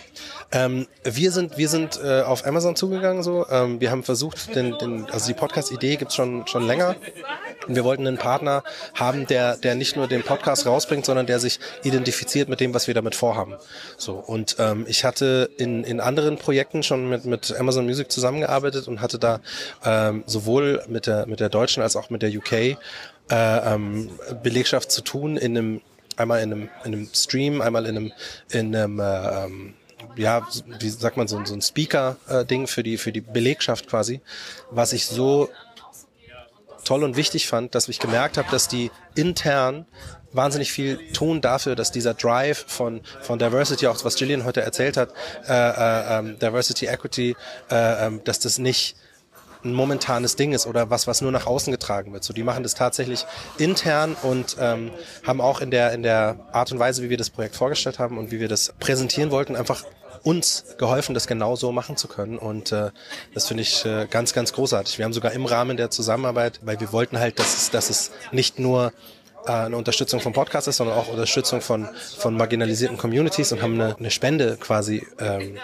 Ähm, 0.51 0.87
wir 1.03 1.31
sind, 1.31 1.59
wir 1.59 1.69
sind 1.69 1.99
äh, 2.03 2.23
auf 2.23 2.47
Amazon 2.47 2.75
zugegangen 2.75 3.21
so. 3.21 3.45
Ähm, 3.51 3.79
wir 3.79 3.91
haben 3.91 4.01
versucht, 4.01 4.55
den, 4.55 4.75
den, 4.79 5.05
also 5.11 5.27
die 5.27 5.35
Podcast-Idee 5.35 5.97
gibt's 5.97 6.15
schon 6.15 6.47
schon 6.47 6.65
länger. 6.65 6.95
Und 7.67 7.75
wir 7.75 7.83
wollten 7.83 8.07
einen 8.07 8.17
Partner 8.17 8.63
haben, 8.95 9.27
der, 9.27 9.57
der 9.57 9.75
nicht 9.75 9.95
nur 9.95 10.07
den 10.07 10.23
Podcast 10.23 10.65
rausbringt, 10.65 11.05
sondern 11.05 11.27
der 11.27 11.39
sich 11.39 11.59
identifiziert 11.83 12.49
mit 12.49 12.61
dem, 12.61 12.73
was 12.73 12.87
wir 12.87 12.95
damit 12.95 13.13
vorhaben. 13.13 13.55
So 13.95 14.13
und 14.13 14.55
ähm, 14.57 14.85
ich 14.87 15.05
hatte 15.05 15.51
in, 15.57 15.83
in 15.83 15.99
anderen 15.99 16.37
Projekten 16.37 16.81
schon 16.81 17.09
mit, 17.09 17.25
mit 17.25 17.55
Amazon 17.55 17.85
Music 17.85 18.11
zusammengearbeitet 18.11 18.87
und 18.87 19.01
hatte 19.01 19.19
da 19.19 19.39
ähm, 19.85 20.23
sowohl 20.25 20.83
mit 20.87 21.05
der 21.05 21.27
mit 21.27 21.39
der 21.39 21.49
deutschen 21.49 21.83
als 21.83 21.95
auch 21.95 22.09
mit 22.09 22.23
der 22.23 22.31
UK 22.31 22.79
äh, 23.29 23.73
ähm, 23.73 24.09
Belegschaft 24.43 24.91
zu 24.91 25.01
tun 25.01 25.37
in 25.37 25.57
einem 25.57 25.81
einmal 26.17 26.41
in 26.41 26.51
einem, 26.51 26.69
in 26.83 26.93
einem 26.93 27.09
Stream, 27.13 27.61
einmal 27.61 27.85
in 27.85 27.97
einem 27.97 28.11
in 28.51 28.75
einem 28.75 28.99
äh, 28.99 29.45
ähm, 29.45 29.73
ja, 30.15 30.47
wie 30.79 30.89
sagt 30.89 31.17
man, 31.17 31.27
so, 31.27 31.43
so 31.45 31.53
ein 31.53 31.61
Speaker-Ding 31.61 32.67
für 32.67 32.83
die, 32.83 32.97
für 32.97 33.11
die 33.11 33.21
Belegschaft 33.21 33.87
quasi, 33.87 34.21
was 34.69 34.91
ich 34.91 35.05
so 35.05 35.49
toll 36.83 37.03
und 37.03 37.15
wichtig 37.15 37.47
fand, 37.47 37.75
dass 37.75 37.87
ich 37.87 37.99
gemerkt 37.99 38.37
habe, 38.37 38.49
dass 38.51 38.67
die 38.67 38.91
intern 39.15 39.85
wahnsinnig 40.31 40.71
viel 40.71 41.11
tun 41.11 41.41
dafür, 41.41 41.75
dass 41.75 41.91
dieser 41.91 42.13
Drive 42.13 42.65
von 42.67 43.01
von 43.21 43.39
Diversity, 43.39 43.87
auch 43.87 44.03
was 44.03 44.15
Gillian 44.15 44.43
heute 44.43 44.61
erzählt 44.61 44.97
hat, 44.97 45.13
äh, 45.47 45.53
äh, 45.53 46.19
ähm, 46.19 46.39
Diversity, 46.39 46.85
Equity, 46.85 47.35
äh, 47.71 48.07
äh, 48.07 48.19
dass 48.23 48.39
das 48.39 48.59
nicht 48.59 48.95
ein 49.63 49.73
momentanes 49.73 50.35
Ding 50.35 50.53
ist 50.53 50.67
oder 50.67 50.89
was, 50.89 51.07
was 51.07 51.21
nur 51.21 51.31
nach 51.31 51.45
außen 51.45 51.71
getragen 51.71 52.13
wird. 52.13 52.23
So, 52.23 52.33
die 52.33 52.43
machen 52.43 52.63
das 52.63 52.75
tatsächlich 52.75 53.25
intern 53.57 54.15
und 54.23 54.55
ähm, 54.59 54.91
haben 55.25 55.41
auch 55.41 55.61
in 55.61 55.71
der 55.71 55.91
in 55.91 56.03
der 56.03 56.37
Art 56.51 56.71
und 56.71 56.79
Weise, 56.79 57.03
wie 57.03 57.09
wir 57.09 57.17
das 57.17 57.29
Projekt 57.29 57.55
vorgestellt 57.55 57.99
haben 57.99 58.17
und 58.17 58.31
wie 58.31 58.39
wir 58.39 58.47
das 58.47 58.73
präsentieren 58.79 59.31
wollten, 59.31 59.55
einfach 59.55 59.83
uns 60.23 60.65
geholfen, 60.77 61.13
das 61.13 61.27
genau 61.27 61.55
so 61.55 61.71
machen 61.71 61.97
zu 61.97 62.07
können. 62.07 62.37
Und 62.37 62.71
äh, 62.71 62.91
das 63.33 63.47
finde 63.47 63.63
ich 63.63 63.85
äh, 63.85 64.07
ganz, 64.09 64.33
ganz 64.33 64.53
großartig. 64.53 64.97
Wir 64.97 65.05
haben 65.05 65.13
sogar 65.13 65.31
im 65.31 65.45
Rahmen 65.45 65.77
der 65.77 65.89
Zusammenarbeit, 65.89 66.59
weil 66.63 66.79
wir 66.79 66.91
wollten 66.91 67.19
halt, 67.19 67.39
dass 67.39 67.55
es, 67.55 67.71
dass 67.71 67.89
es 67.89 68.11
nicht 68.31 68.59
nur 68.59 68.93
äh, 69.45 69.51
eine 69.51 69.77
Unterstützung 69.77 70.19
vom 70.19 70.33
Podcast 70.33 70.67
ist, 70.67 70.77
sondern 70.77 70.97
auch 70.97 71.07
Unterstützung 71.07 71.61
von, 71.61 71.87
von 72.17 72.35
marginalisierten 72.35 72.97
Communities 72.97 73.51
und 73.51 73.61
haben 73.61 73.75
eine, 73.75 73.95
eine 73.97 74.11
Spende 74.11 74.57
quasi 74.57 75.05
ähm, 75.19 75.57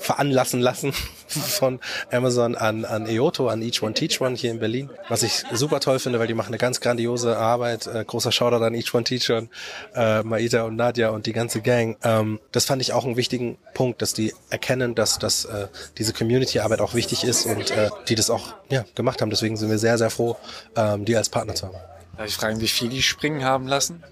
veranlassen 0.00 0.60
lassen 0.60 0.92
von 1.26 1.78
Amazon 2.10 2.54
an, 2.56 2.84
an 2.84 3.06
EOTO, 3.06 3.48
an 3.48 3.62
Each 3.62 3.82
One 3.82 3.94
Teach 3.94 4.20
One 4.20 4.34
hier 4.34 4.50
in 4.50 4.58
Berlin. 4.58 4.90
Was 5.08 5.22
ich 5.22 5.44
super 5.52 5.80
toll 5.80 5.98
finde, 5.98 6.18
weil 6.18 6.26
die 6.26 6.34
machen 6.34 6.48
eine 6.48 6.58
ganz 6.58 6.80
grandiose 6.80 7.36
Arbeit. 7.36 7.86
Äh, 7.86 8.04
großer 8.04 8.32
Shoutout 8.32 8.64
an 8.64 8.74
Each 8.74 8.92
One 8.94 9.04
Teach 9.04 9.30
One, 9.30 9.48
äh, 9.94 10.22
Maida 10.22 10.64
und 10.64 10.76
Nadja 10.76 11.10
und 11.10 11.26
die 11.26 11.32
ganze 11.32 11.60
Gang. 11.60 11.96
Ähm, 12.02 12.40
das 12.52 12.64
fand 12.64 12.82
ich 12.82 12.92
auch 12.92 13.04
einen 13.04 13.16
wichtigen 13.16 13.58
Punkt, 13.74 14.02
dass 14.02 14.14
die 14.14 14.34
erkennen, 14.48 14.94
dass, 14.94 15.18
dass 15.18 15.44
äh, 15.44 15.68
diese 15.98 16.12
Community-Arbeit 16.12 16.80
auch 16.80 16.94
wichtig 16.94 17.24
ist 17.24 17.46
und 17.46 17.70
äh, 17.70 17.90
die 18.08 18.14
das 18.14 18.30
auch 18.30 18.54
ja, 18.70 18.84
gemacht 18.94 19.20
haben. 19.20 19.30
Deswegen 19.30 19.56
sind 19.56 19.70
wir 19.70 19.78
sehr, 19.78 19.98
sehr 19.98 20.10
froh, 20.10 20.36
ähm, 20.76 21.04
die 21.04 21.16
als 21.16 21.28
Partner 21.28 21.54
zu 21.54 21.66
haben. 21.66 21.76
Darf 22.16 22.26
ich 22.26 22.36
fragen, 22.36 22.60
wie 22.60 22.68
viel 22.68 22.88
die 22.88 23.02
springen 23.02 23.44
haben 23.44 23.66
lassen? 23.66 24.02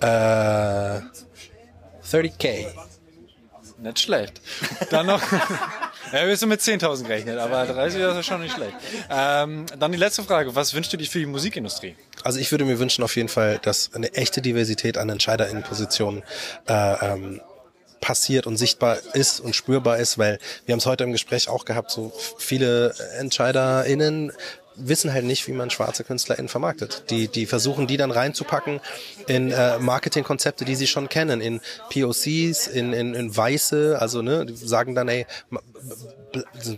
Äh, 0.00 1.00
30k. 2.10 2.66
Nicht 3.82 3.98
schlecht. 3.98 4.40
Dann 4.90 5.06
noch. 5.06 5.20
ja, 6.12 6.26
wir 6.26 6.36
sind 6.36 6.48
mit 6.48 6.60
10.000 6.60 7.02
gerechnet, 7.02 7.38
aber 7.38 7.66
30 7.66 8.00
ist 8.00 8.26
schon 8.26 8.40
nicht 8.40 8.54
schlecht. 8.54 8.74
Ähm, 9.10 9.66
dann 9.76 9.90
die 9.90 9.98
letzte 9.98 10.22
Frage. 10.22 10.54
Was 10.54 10.72
wünschst 10.72 10.92
du 10.92 10.96
dir 10.96 11.06
für 11.06 11.18
die 11.18 11.26
Musikindustrie? 11.26 11.96
Also 12.22 12.38
ich 12.38 12.50
würde 12.52 12.64
mir 12.64 12.78
wünschen 12.78 13.02
auf 13.02 13.16
jeden 13.16 13.28
Fall, 13.28 13.58
dass 13.58 13.92
eine 13.94 14.14
echte 14.14 14.40
Diversität 14.40 14.98
an 14.98 15.08
EntscheiderInnenpositionen 15.08 16.22
äh, 16.68 17.12
ähm, 17.12 17.40
passiert 18.00 18.46
und 18.46 18.56
sichtbar 18.56 18.98
ist 19.14 19.40
und 19.40 19.56
spürbar 19.56 19.98
ist, 19.98 20.16
weil 20.16 20.38
wir 20.64 20.74
haben 20.74 20.78
es 20.78 20.86
heute 20.86 21.02
im 21.04 21.12
Gespräch 21.12 21.48
auch 21.48 21.64
gehabt, 21.64 21.90
so 21.90 22.12
viele 22.38 22.94
EntscheiderInnen 23.18 24.32
wissen 24.76 25.12
halt 25.12 25.24
nicht, 25.24 25.46
wie 25.48 25.52
man 25.52 25.70
schwarze 25.70 26.04
KünstlerInnen 26.04 26.48
vermarktet. 26.48 27.04
Die, 27.10 27.28
die 27.28 27.46
versuchen, 27.46 27.86
die 27.86 27.96
dann 27.96 28.10
reinzupacken 28.10 28.80
in 29.26 29.50
äh, 29.50 29.78
Marketingkonzepte, 29.78 30.64
die 30.64 30.74
sie 30.74 30.86
schon 30.86 31.08
kennen, 31.08 31.40
in 31.40 31.60
POCs, 31.90 32.66
in, 32.66 32.92
in, 32.92 33.14
in 33.14 33.36
Weiße, 33.36 33.98
also 34.00 34.22
ne, 34.22 34.46
die 34.46 34.56
sagen 34.56 34.94
dann, 34.94 35.08
ey, 35.08 35.26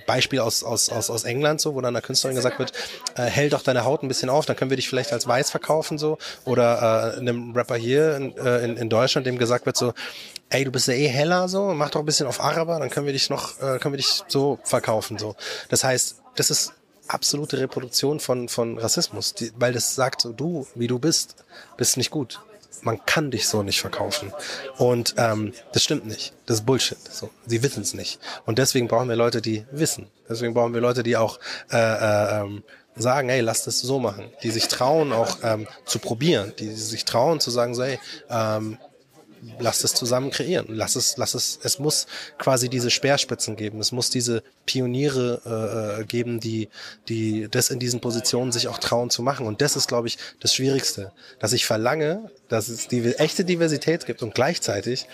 Beispiel 0.07 0.40
aus, 0.40 0.64
aus, 0.64 0.88
aus, 0.88 1.11
aus 1.11 1.24
England, 1.24 1.61
so, 1.61 1.74
wo 1.74 1.80
dann 1.80 1.94
einer 1.94 2.02
Künstlerin 2.02 2.37
gesagt 2.37 2.59
wird, 2.59 2.72
äh, 3.16 3.22
hell 3.24 3.50
doch 3.50 3.62
deine 3.62 3.85
Haut 3.85 4.02
ein 4.02 4.09
bisschen 4.09 4.30
auf, 4.30 4.46
dann 4.46 4.57
können 4.57 4.70
wir 4.70 4.76
dich 4.76 4.88
vielleicht 4.88 5.12
als 5.12 5.26
weiß 5.26 5.50
verkaufen, 5.50 5.98
so. 5.98 6.18
Oder 6.44 7.14
äh, 7.14 7.18
einem 7.18 7.52
Rapper 7.52 7.76
hier 7.76 8.16
in, 8.16 8.37
äh, 8.37 8.64
in, 8.64 8.76
in 8.76 8.88
Deutschland, 8.88 9.26
dem 9.26 9.38
gesagt 9.38 9.66
wird, 9.66 9.76
so, 9.76 9.92
ey, 10.50 10.64
du 10.64 10.70
bist 10.70 10.88
ja 10.88 10.94
eh 10.94 11.09
heller, 11.09 11.48
so, 11.48 11.72
mach 11.74 11.90
doch 11.90 12.00
ein 12.00 12.07
bisschen 12.07 12.26
auf 12.26 12.40
Araber, 12.40 12.78
dann 12.78 12.90
können 12.90 13.07
wir 13.07 13.12
dich 13.12 13.30
noch, 13.30 13.61
äh, 13.61 13.78
können 13.78 13.94
wir 13.94 13.98
dich 13.98 14.22
so 14.28 14.59
verkaufen, 14.64 15.18
so. 15.18 15.37
Das 15.68 15.85
heißt, 15.85 16.22
das 16.37 16.50
ist 16.50 16.72
absolute 17.09 17.59
Reproduktion 17.59 18.21
von, 18.21 18.49
von 18.49 18.79
Rassismus, 18.79 19.35
die, 19.35 19.53
weil 19.57 19.73
das 19.73 19.95
sagt 19.95 20.23
so, 20.23 20.33
du, 20.33 20.67
wie 20.75 20.87
du 20.87 20.99
bist, 20.99 21.37
bist 21.77 21.97
nicht 21.97 22.11
gut. 22.11 22.40
Man 22.83 23.05
kann 23.07 23.31
dich 23.31 23.49
so 23.49 23.62
nicht 23.62 23.81
verkaufen. 23.81 24.33
Und 24.77 25.14
ähm, 25.17 25.55
das 25.73 25.83
stimmt 25.83 26.07
nicht. 26.07 26.35
Das 26.45 26.59
ist 26.59 26.67
Bullshit. 26.67 26.99
So, 27.11 27.31
sie 27.47 27.62
wissen 27.62 27.83
es 27.83 27.95
nicht. 27.95 28.19
Und 28.45 28.59
deswegen 28.59 28.88
brauchen 28.88 29.09
wir 29.09 29.17
Leute, 29.17 29.40
die 29.40 29.64
wissen. 29.71 30.09
Deswegen 30.29 30.53
brauchen 30.53 30.75
wir 30.75 30.83
Leute, 30.83 31.03
die 31.03 31.17
auch 31.17 31.38
äh, 31.73 31.77
äh, 31.77 32.40
ähm, 32.40 32.62
sagen, 32.95 33.29
hey, 33.29 33.40
lass 33.40 33.64
das 33.64 33.81
so 33.81 33.99
machen. 34.01 34.31
Die 34.43 34.51
sich 34.51 34.69
trauen, 34.69 35.12
auch 35.12 35.38
ähm, 35.43 35.67
zu 35.87 35.99
probieren. 35.99 36.53
Die 36.59 36.73
sich 36.73 37.05
trauen 37.05 37.40
zu 37.40 37.51
sagen, 37.51 37.75
so, 37.75 37.85
hey, 37.85 37.99
ähm, 38.29 38.79
lass 39.59 39.85
es 39.85 39.94
zusammen 39.94 40.30
kreieren. 40.30 40.66
Lass 40.68 40.96
es, 40.96 41.16
lass 41.16 41.35
es, 41.35 41.59
es 41.62 41.78
muss 41.78 42.07
quasi 42.38 42.68
diese 42.68 42.90
Speerspitzen 42.90 43.57
geben. 43.57 43.80
Es 43.80 43.92
muss 43.92 44.11
diese 44.11 44.42
Pioniere 44.66 45.98
äh, 46.00 46.04
geben, 46.04 46.40
die, 46.40 46.68
die 47.09 47.48
das 47.50 47.70
in 47.70 47.78
diesen 47.78 48.00
Positionen 48.00 48.52
sich 48.52 48.68
auch 48.68 48.78
trauen 48.78 49.11
zu 49.11 49.22
machen. 49.22 49.46
Und 49.46 49.61
das 49.61 49.76
ist, 49.76 49.88
glaube 49.88 50.09
ich, 50.09 50.18
das 50.40 50.54
Schwierigste, 50.54 51.12
dass 51.38 51.52
ich 51.52 51.66
verlange, 51.66 52.30
dass 52.48 52.68
es 52.68 52.88
die 52.88 53.04
echte 53.16 53.44
Diversität 53.44 54.07
gibt 54.07 54.22
und 54.22 54.35
gleichzeitig 54.35 55.07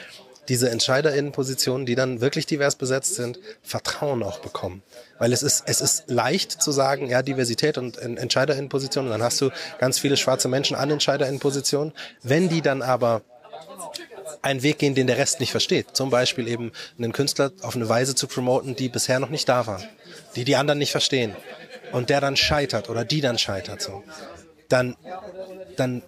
diese 0.50 0.68
EntscheiderInnen-Positionen, 0.68 1.86
die 1.86 1.94
dann 1.94 2.20
wirklich 2.20 2.44
divers 2.44 2.74
besetzt 2.74 3.14
sind, 3.14 3.38
Vertrauen 3.62 4.22
auch 4.22 4.40
bekommen. 4.40 4.82
Weil 5.18 5.32
es 5.32 5.44
ist, 5.44 5.62
es 5.66 5.80
ist 5.80 6.10
leicht 6.10 6.60
zu 6.60 6.72
sagen, 6.72 7.08
ja, 7.08 7.22
Diversität 7.22 7.78
und 7.78 7.98
EntscheiderInnen-Positionen, 7.98 9.10
dann 9.10 9.22
hast 9.22 9.40
du 9.40 9.50
ganz 9.78 10.00
viele 10.00 10.16
schwarze 10.16 10.48
Menschen 10.48 10.76
an 10.76 10.90
EntscheiderInnen-Positionen. 10.90 11.92
Wenn 12.22 12.48
die 12.48 12.62
dann 12.62 12.82
aber 12.82 13.22
einen 14.42 14.62
Weg 14.62 14.78
gehen, 14.78 14.94
den 14.94 15.06
der 15.06 15.18
Rest 15.18 15.40
nicht 15.40 15.50
versteht. 15.50 15.96
Zum 15.96 16.10
Beispiel 16.10 16.48
eben 16.48 16.72
einen 16.98 17.12
Künstler 17.12 17.52
auf 17.62 17.76
eine 17.76 17.88
Weise 17.88 18.14
zu 18.14 18.26
promoten, 18.26 18.76
die 18.76 18.88
bisher 18.88 19.20
noch 19.20 19.30
nicht 19.30 19.48
da 19.48 19.66
war, 19.66 19.82
die 20.36 20.44
die 20.44 20.56
anderen 20.56 20.78
nicht 20.78 20.92
verstehen 20.92 21.36
und 21.92 22.10
der 22.10 22.20
dann 22.20 22.36
scheitert 22.36 22.88
oder 22.88 23.04
die 23.04 23.20
dann 23.20 23.38
scheitert, 23.38 23.82
so, 23.82 24.02
dann, 24.68 24.96
dann 25.76 26.02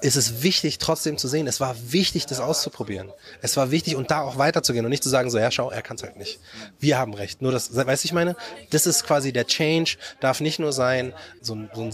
ist 0.00 0.16
es 0.16 0.42
wichtig, 0.42 0.78
trotzdem 0.78 1.18
zu 1.18 1.28
sehen, 1.28 1.46
es 1.46 1.60
war 1.60 1.76
wichtig, 1.92 2.26
das 2.26 2.40
auszuprobieren. 2.40 3.12
Es 3.42 3.56
war 3.56 3.70
wichtig 3.70 3.96
und 3.96 4.10
da 4.10 4.22
auch 4.22 4.38
weiterzugehen 4.38 4.84
und 4.84 4.90
nicht 4.90 5.02
zu 5.02 5.10
sagen, 5.10 5.30
so, 5.30 5.38
ja, 5.38 5.50
schau, 5.50 5.70
er 5.70 5.82
kann 5.82 5.96
es 5.96 6.02
halt 6.02 6.16
nicht. 6.16 6.40
Wir 6.78 6.98
haben 6.98 7.14
recht. 7.14 7.42
Nur 7.42 7.52
das, 7.52 7.74
weißt 7.74 8.04
du, 8.04 8.06
ich 8.06 8.12
meine, 8.12 8.36
das 8.70 8.86
ist 8.86 9.04
quasi 9.04 9.32
der 9.32 9.46
Change, 9.46 9.96
darf 10.20 10.40
nicht 10.40 10.58
nur 10.58 10.72
sein, 10.72 11.12
so 11.42 11.54
ein, 11.54 11.70
so 11.74 11.82
ein 11.82 11.92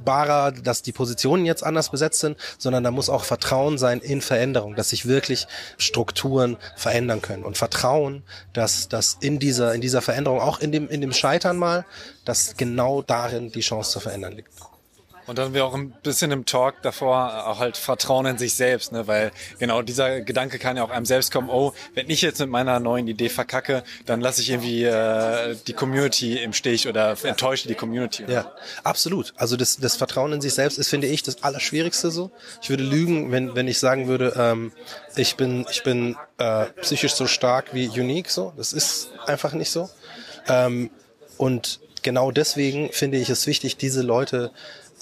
sichtbarer, 0.00 0.52
dass 0.52 0.82
die 0.82 0.92
Positionen 0.92 1.44
jetzt 1.44 1.62
anders 1.62 1.90
besetzt 1.90 2.20
sind, 2.20 2.36
sondern 2.58 2.84
da 2.84 2.90
muss 2.90 3.08
auch 3.08 3.24
Vertrauen 3.24 3.78
sein 3.78 4.00
in 4.00 4.20
Veränderung, 4.20 4.74
dass 4.74 4.90
sich 4.90 5.06
wirklich 5.06 5.46
Strukturen 5.78 6.56
verändern 6.76 7.20
können 7.22 7.44
und 7.44 7.58
Vertrauen, 7.58 8.22
dass, 8.52 8.88
dass 8.88 9.18
in 9.20 9.38
dieser, 9.38 9.74
in 9.74 9.80
dieser 9.80 10.02
Veränderung, 10.02 10.40
auch 10.40 10.60
in 10.60 10.72
dem, 10.72 10.88
in 10.88 11.00
dem 11.00 11.12
Scheitern 11.12 11.56
mal, 11.56 11.84
dass 12.24 12.56
genau 12.56 13.02
darin 13.02 13.52
die 13.52 13.60
Chance 13.60 13.92
zu 13.92 14.00
verändern 14.00 14.32
liegt. 14.32 14.50
Und 15.30 15.38
dann 15.38 15.54
wir 15.54 15.64
auch 15.64 15.74
ein 15.74 15.92
bisschen 16.02 16.32
im 16.32 16.44
Talk 16.44 16.82
davor 16.82 17.46
auch 17.46 17.60
halt 17.60 17.76
Vertrauen 17.76 18.26
in 18.26 18.36
sich 18.36 18.54
selbst, 18.54 18.90
ne? 18.90 19.06
weil 19.06 19.30
genau 19.60 19.80
dieser 19.80 20.22
Gedanke 20.22 20.58
kann 20.58 20.76
ja 20.76 20.82
auch 20.82 20.90
einem 20.90 21.06
selbst 21.06 21.30
kommen, 21.30 21.48
oh, 21.48 21.72
wenn 21.94 22.10
ich 22.10 22.20
jetzt 22.20 22.40
mit 22.40 22.50
meiner 22.50 22.80
neuen 22.80 23.06
Idee 23.06 23.28
verkacke, 23.28 23.84
dann 24.06 24.20
lasse 24.20 24.40
ich 24.40 24.50
irgendwie 24.50 24.82
äh, 24.82 25.54
die 25.68 25.72
Community 25.72 26.42
im 26.42 26.52
Stich 26.52 26.88
oder 26.88 27.16
enttäusche 27.22 27.68
die 27.68 27.76
Community. 27.76 28.24
Ja, 28.26 28.50
absolut. 28.82 29.32
Also 29.36 29.56
das, 29.56 29.76
das 29.76 29.94
Vertrauen 29.94 30.32
in 30.32 30.40
sich 30.40 30.54
selbst 30.54 30.78
ist, 30.80 30.88
finde 30.88 31.06
ich, 31.06 31.22
das 31.22 31.44
Allerschwierigste 31.44 32.10
so. 32.10 32.32
Ich 32.60 32.68
würde 32.68 32.82
lügen, 32.82 33.30
wenn, 33.30 33.54
wenn 33.54 33.68
ich 33.68 33.78
sagen 33.78 34.08
würde, 34.08 34.34
ähm, 34.36 34.72
ich 35.14 35.36
bin, 35.36 35.64
ich 35.70 35.84
bin 35.84 36.16
äh, 36.38 36.64
psychisch 36.80 37.14
so 37.14 37.28
stark 37.28 37.72
wie 37.72 37.88
Unique 37.88 38.30
so. 38.30 38.52
Das 38.56 38.72
ist 38.72 39.12
einfach 39.26 39.52
nicht 39.52 39.70
so. 39.70 39.88
Ähm, 40.48 40.90
und 41.36 41.78
genau 42.02 42.32
deswegen 42.32 42.90
finde 42.90 43.18
ich 43.18 43.30
es 43.30 43.46
wichtig, 43.46 43.76
diese 43.76 44.02
Leute 44.02 44.50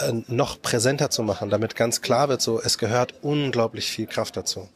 äh, 0.01 0.13
noch 0.29 0.63
präsenter 0.63 1.11
zu 1.11 1.23
machen, 1.23 1.51
damit 1.51 1.77
ganz 1.77 2.01
klar 2.01 2.29
wird, 2.29 2.43
so 2.43 2.61
es 2.61 2.79
gehört 2.79 3.15
unglaublich 3.23 3.91
viel 3.91 4.07
Kraft 4.07 4.37
dazu. 4.37 4.69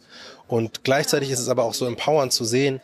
Und 0.49 0.85
gleichzeitig 0.85 1.31
ist 1.31 1.39
es 1.39 1.49
aber 1.49 1.65
auch 1.65 1.75
so 1.75 1.87
empowernd 1.87 2.33
zu 2.33 2.45
sehen, 2.45 2.81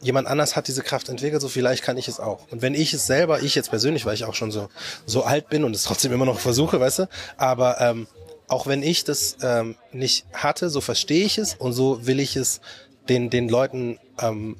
jemand 0.00 0.28
anders 0.28 0.56
hat 0.56 0.68
diese 0.68 0.82
Kraft 0.82 1.08
entwickelt, 1.08 1.42
so 1.42 1.48
vielleicht 1.48 1.82
kann 1.82 1.96
ich 1.96 2.08
es 2.08 2.20
auch. 2.20 2.46
Und 2.50 2.62
wenn 2.62 2.74
ich 2.74 2.94
es 2.94 3.06
selber, 3.06 3.42
ich 3.42 3.54
jetzt 3.54 3.70
persönlich, 3.70 4.06
weil 4.06 4.14
ich 4.14 4.24
auch 4.24 4.34
schon 4.34 4.50
so 4.50 4.68
so 5.06 5.24
alt 5.24 5.48
bin 5.48 5.64
und 5.64 5.74
es 5.74 5.82
trotzdem 5.82 6.12
immer 6.12 6.24
noch 6.24 6.38
versuche, 6.38 6.80
weißt 6.80 7.00
du, 7.00 7.08
aber 7.36 7.80
ähm, 7.80 8.06
auch 8.46 8.66
wenn 8.66 8.82
ich 8.82 9.04
das 9.04 9.36
ähm, 9.42 9.76
nicht 9.92 10.26
hatte, 10.32 10.70
so 10.70 10.80
verstehe 10.80 11.24
ich 11.24 11.38
es 11.38 11.54
und 11.54 11.72
so 11.72 12.06
will 12.06 12.20
ich 12.20 12.36
es 12.36 12.60
den 13.08 13.30
den 13.30 13.48
Leuten 13.48 13.98
ähm, 14.20 14.56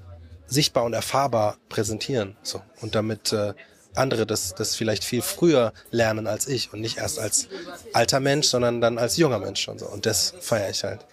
sichtbar 0.46 0.84
und 0.84 0.94
erfahrbar 0.94 1.58
präsentieren. 1.68 2.36
So 2.42 2.60
und 2.80 2.94
damit 2.94 3.32
äh, 3.32 3.54
andere 3.98 4.26
das, 4.26 4.54
das 4.54 4.76
vielleicht 4.76 5.04
viel 5.04 5.22
früher 5.22 5.72
lernen 5.90 6.26
als 6.26 6.46
ich 6.48 6.72
und 6.72 6.80
nicht 6.80 6.98
erst 6.98 7.18
als 7.18 7.48
alter 7.92 8.20
Mensch, 8.20 8.46
sondern 8.46 8.80
dann 8.80 8.98
als 8.98 9.16
junger 9.16 9.38
Mensch 9.38 9.60
schon 9.60 9.78
so. 9.78 9.86
Und 9.86 10.06
das 10.06 10.34
feiere 10.40 10.70
ich 10.70 10.84
halt. 10.84 11.04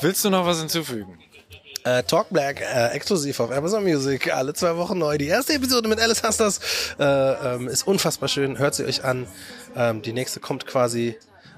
Willst 0.00 0.24
du 0.24 0.30
noch 0.30 0.46
was 0.46 0.58
hinzufügen? 0.58 1.18
Äh, 1.84 2.04
Talk 2.04 2.28
Black, 2.30 2.60
äh, 2.60 2.88
exklusiv 2.88 3.40
auf 3.40 3.50
Amazon 3.50 3.82
Music, 3.82 4.32
alle 4.32 4.54
zwei 4.54 4.76
Wochen 4.76 4.98
neu. 4.98 5.18
Die 5.18 5.26
erste 5.26 5.54
Episode 5.54 5.88
mit 5.88 6.00
Alice 6.00 6.22
Hasters 6.22 6.60
äh, 6.98 7.04
ähm, 7.04 7.68
ist 7.68 7.86
unfassbar 7.86 8.28
schön. 8.28 8.58
Hört 8.58 8.76
sie 8.76 8.84
euch 8.84 9.02
an. 9.04 9.26
Ähm, 9.74 10.00
die 10.00 10.12
nächste 10.12 10.38
kommt 10.38 10.66
quasi 10.66 11.16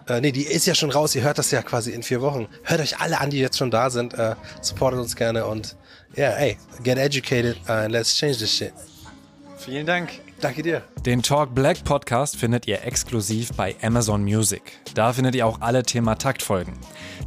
äh, 0.09 0.21
nee, 0.21 0.33
die 0.33 0.43
ist 0.43 0.67
ja 0.67 0.75
schon 0.75 0.91
raus. 0.91 1.15
Ihr 1.15 1.23
hört 1.23 1.39
das 1.39 1.51
ja 1.51 1.63
quasi 1.63 1.91
in 1.91 2.03
vier 2.03 2.21
Wochen. 2.21 2.49
Hört 2.63 2.81
euch 2.81 2.99
alle 3.01 3.21
an, 3.21 3.31
die 3.31 3.39
jetzt 3.39 3.59
schon 3.59 3.71
da 3.71 3.91
sind. 3.91 4.15
Äh, 4.15 4.35
supportet 4.61 5.01
uns 5.01 5.17
gerne 5.17 5.47
und 5.47 5.77
ja, 6.17 6.29
yeah, 6.29 6.39
ey, 6.39 6.59
get 6.83 6.97
educated 6.97 7.57
and 7.69 7.91
let's 7.91 8.17
change 8.17 8.39
this 8.39 8.51
shit. 8.51 8.73
Vielen 9.65 9.87
Dank. 9.87 10.11
Danke 10.41 10.63
dir. 10.63 10.83
Den 11.07 11.23
Talk 11.23 11.55
Black 11.55 11.85
Podcast 11.85 12.37
findet 12.37 12.67
ihr 12.67 12.85
exklusiv 12.85 13.53
bei 13.55 13.75
Amazon 13.81 14.23
Music. 14.23 14.61
Da 14.95 15.15
findet 15.15 15.35
ihr 15.35 15.47
auch 15.47 15.63
alle 15.63 15.83
Thema 15.83 16.17
Takt 16.17 16.43
Folgen. 16.43 16.79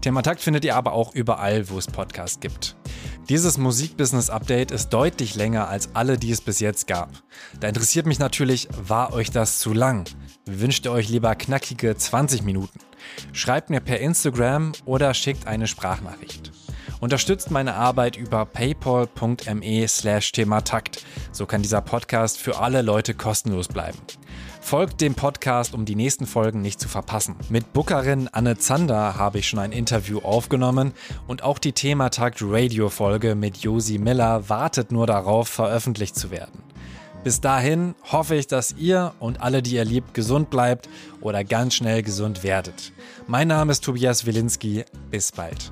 Thema 0.01 0.21
Takt 0.21 0.41
findet 0.41 0.63
ihr 0.63 0.75
aber 0.75 0.93
auch 0.93 1.15
überall, 1.15 1.67
wo 1.69 1.79
es 1.79 1.87
Podcasts 1.87 2.39
gibt. 2.39 2.75
Dieses 3.27 3.57
Musikbusiness 3.57 4.29
Update 4.29 4.69
ist 4.69 4.89
deutlich 4.89 5.33
länger 5.33 5.67
als 5.67 5.89
alle, 5.95 6.17
die 6.17 6.31
es 6.31 6.41
bis 6.41 6.59
jetzt 6.59 6.85
gab. 6.85 7.09
Da 7.59 7.67
interessiert 7.67 8.05
mich 8.05 8.19
natürlich, 8.19 8.67
war 8.71 9.13
euch 9.13 9.31
das 9.31 9.57
zu 9.57 9.73
lang? 9.73 10.07
Wünscht 10.45 10.85
ihr 10.85 10.91
euch 10.91 11.09
lieber 11.09 11.33
knackige 11.33 11.97
20 11.97 12.43
Minuten? 12.43 12.79
Schreibt 13.33 13.71
mir 13.71 13.81
per 13.81 13.99
Instagram 13.99 14.73
oder 14.85 15.13
schickt 15.15 15.47
eine 15.47 15.65
Sprachnachricht. 15.65 16.51
Unterstützt 16.99 17.51
meine 17.51 17.75
Arbeit 17.75 18.17
über 18.17 18.45
paypal.me 18.45 19.87
slash 19.87 20.31
thematakt. 20.31 21.05
So 21.31 21.45
kann 21.45 21.61
dieser 21.61 21.81
Podcast 21.81 22.39
für 22.39 22.59
alle 22.59 22.81
Leute 22.81 23.13
kostenlos 23.13 23.67
bleiben. 23.67 23.99
Folgt 24.61 24.99
dem 24.99 25.15
Podcast, 25.15 25.73
um 25.73 25.85
die 25.85 25.95
nächsten 25.95 26.25
Folgen 26.25 26.61
nicht 26.61 26.79
zu 26.79 26.89
verpassen. 26.89 27.35
Mit 27.49 27.71
Bookerin 27.71 28.27
Anne 28.29 28.57
Zander 28.57 29.15
habe 29.15 29.39
ich 29.39 29.47
schon 29.47 29.59
ein 29.59 29.71
Interview 29.71 30.19
aufgenommen 30.19 30.91
und 31.27 31.43
auch 31.43 31.59
die 31.59 31.71
Thematakt 31.71 32.39
Radio 32.41 32.89
Folge 32.89 33.35
mit 33.35 33.57
Josi 33.57 33.97
Miller 33.97 34.49
wartet 34.49 34.91
nur 34.91 35.07
darauf, 35.07 35.47
veröffentlicht 35.47 36.15
zu 36.15 36.31
werden. 36.31 36.63
Bis 37.23 37.41
dahin 37.41 37.95
hoffe 38.11 38.35
ich, 38.35 38.47
dass 38.47 38.71
ihr 38.71 39.13
und 39.19 39.41
alle, 39.41 39.61
die 39.61 39.75
ihr 39.75 39.85
liebt, 39.85 40.13
gesund 40.13 40.49
bleibt 40.49 40.89
oder 41.21 41.43
ganz 41.43 41.75
schnell 41.75 42.01
gesund 42.03 42.43
werdet. 42.43 42.91
Mein 43.27 43.47
Name 43.47 43.71
ist 43.71 43.83
Tobias 43.83 44.25
Wilinski. 44.25 44.85
Bis 45.11 45.31
bald. 45.31 45.71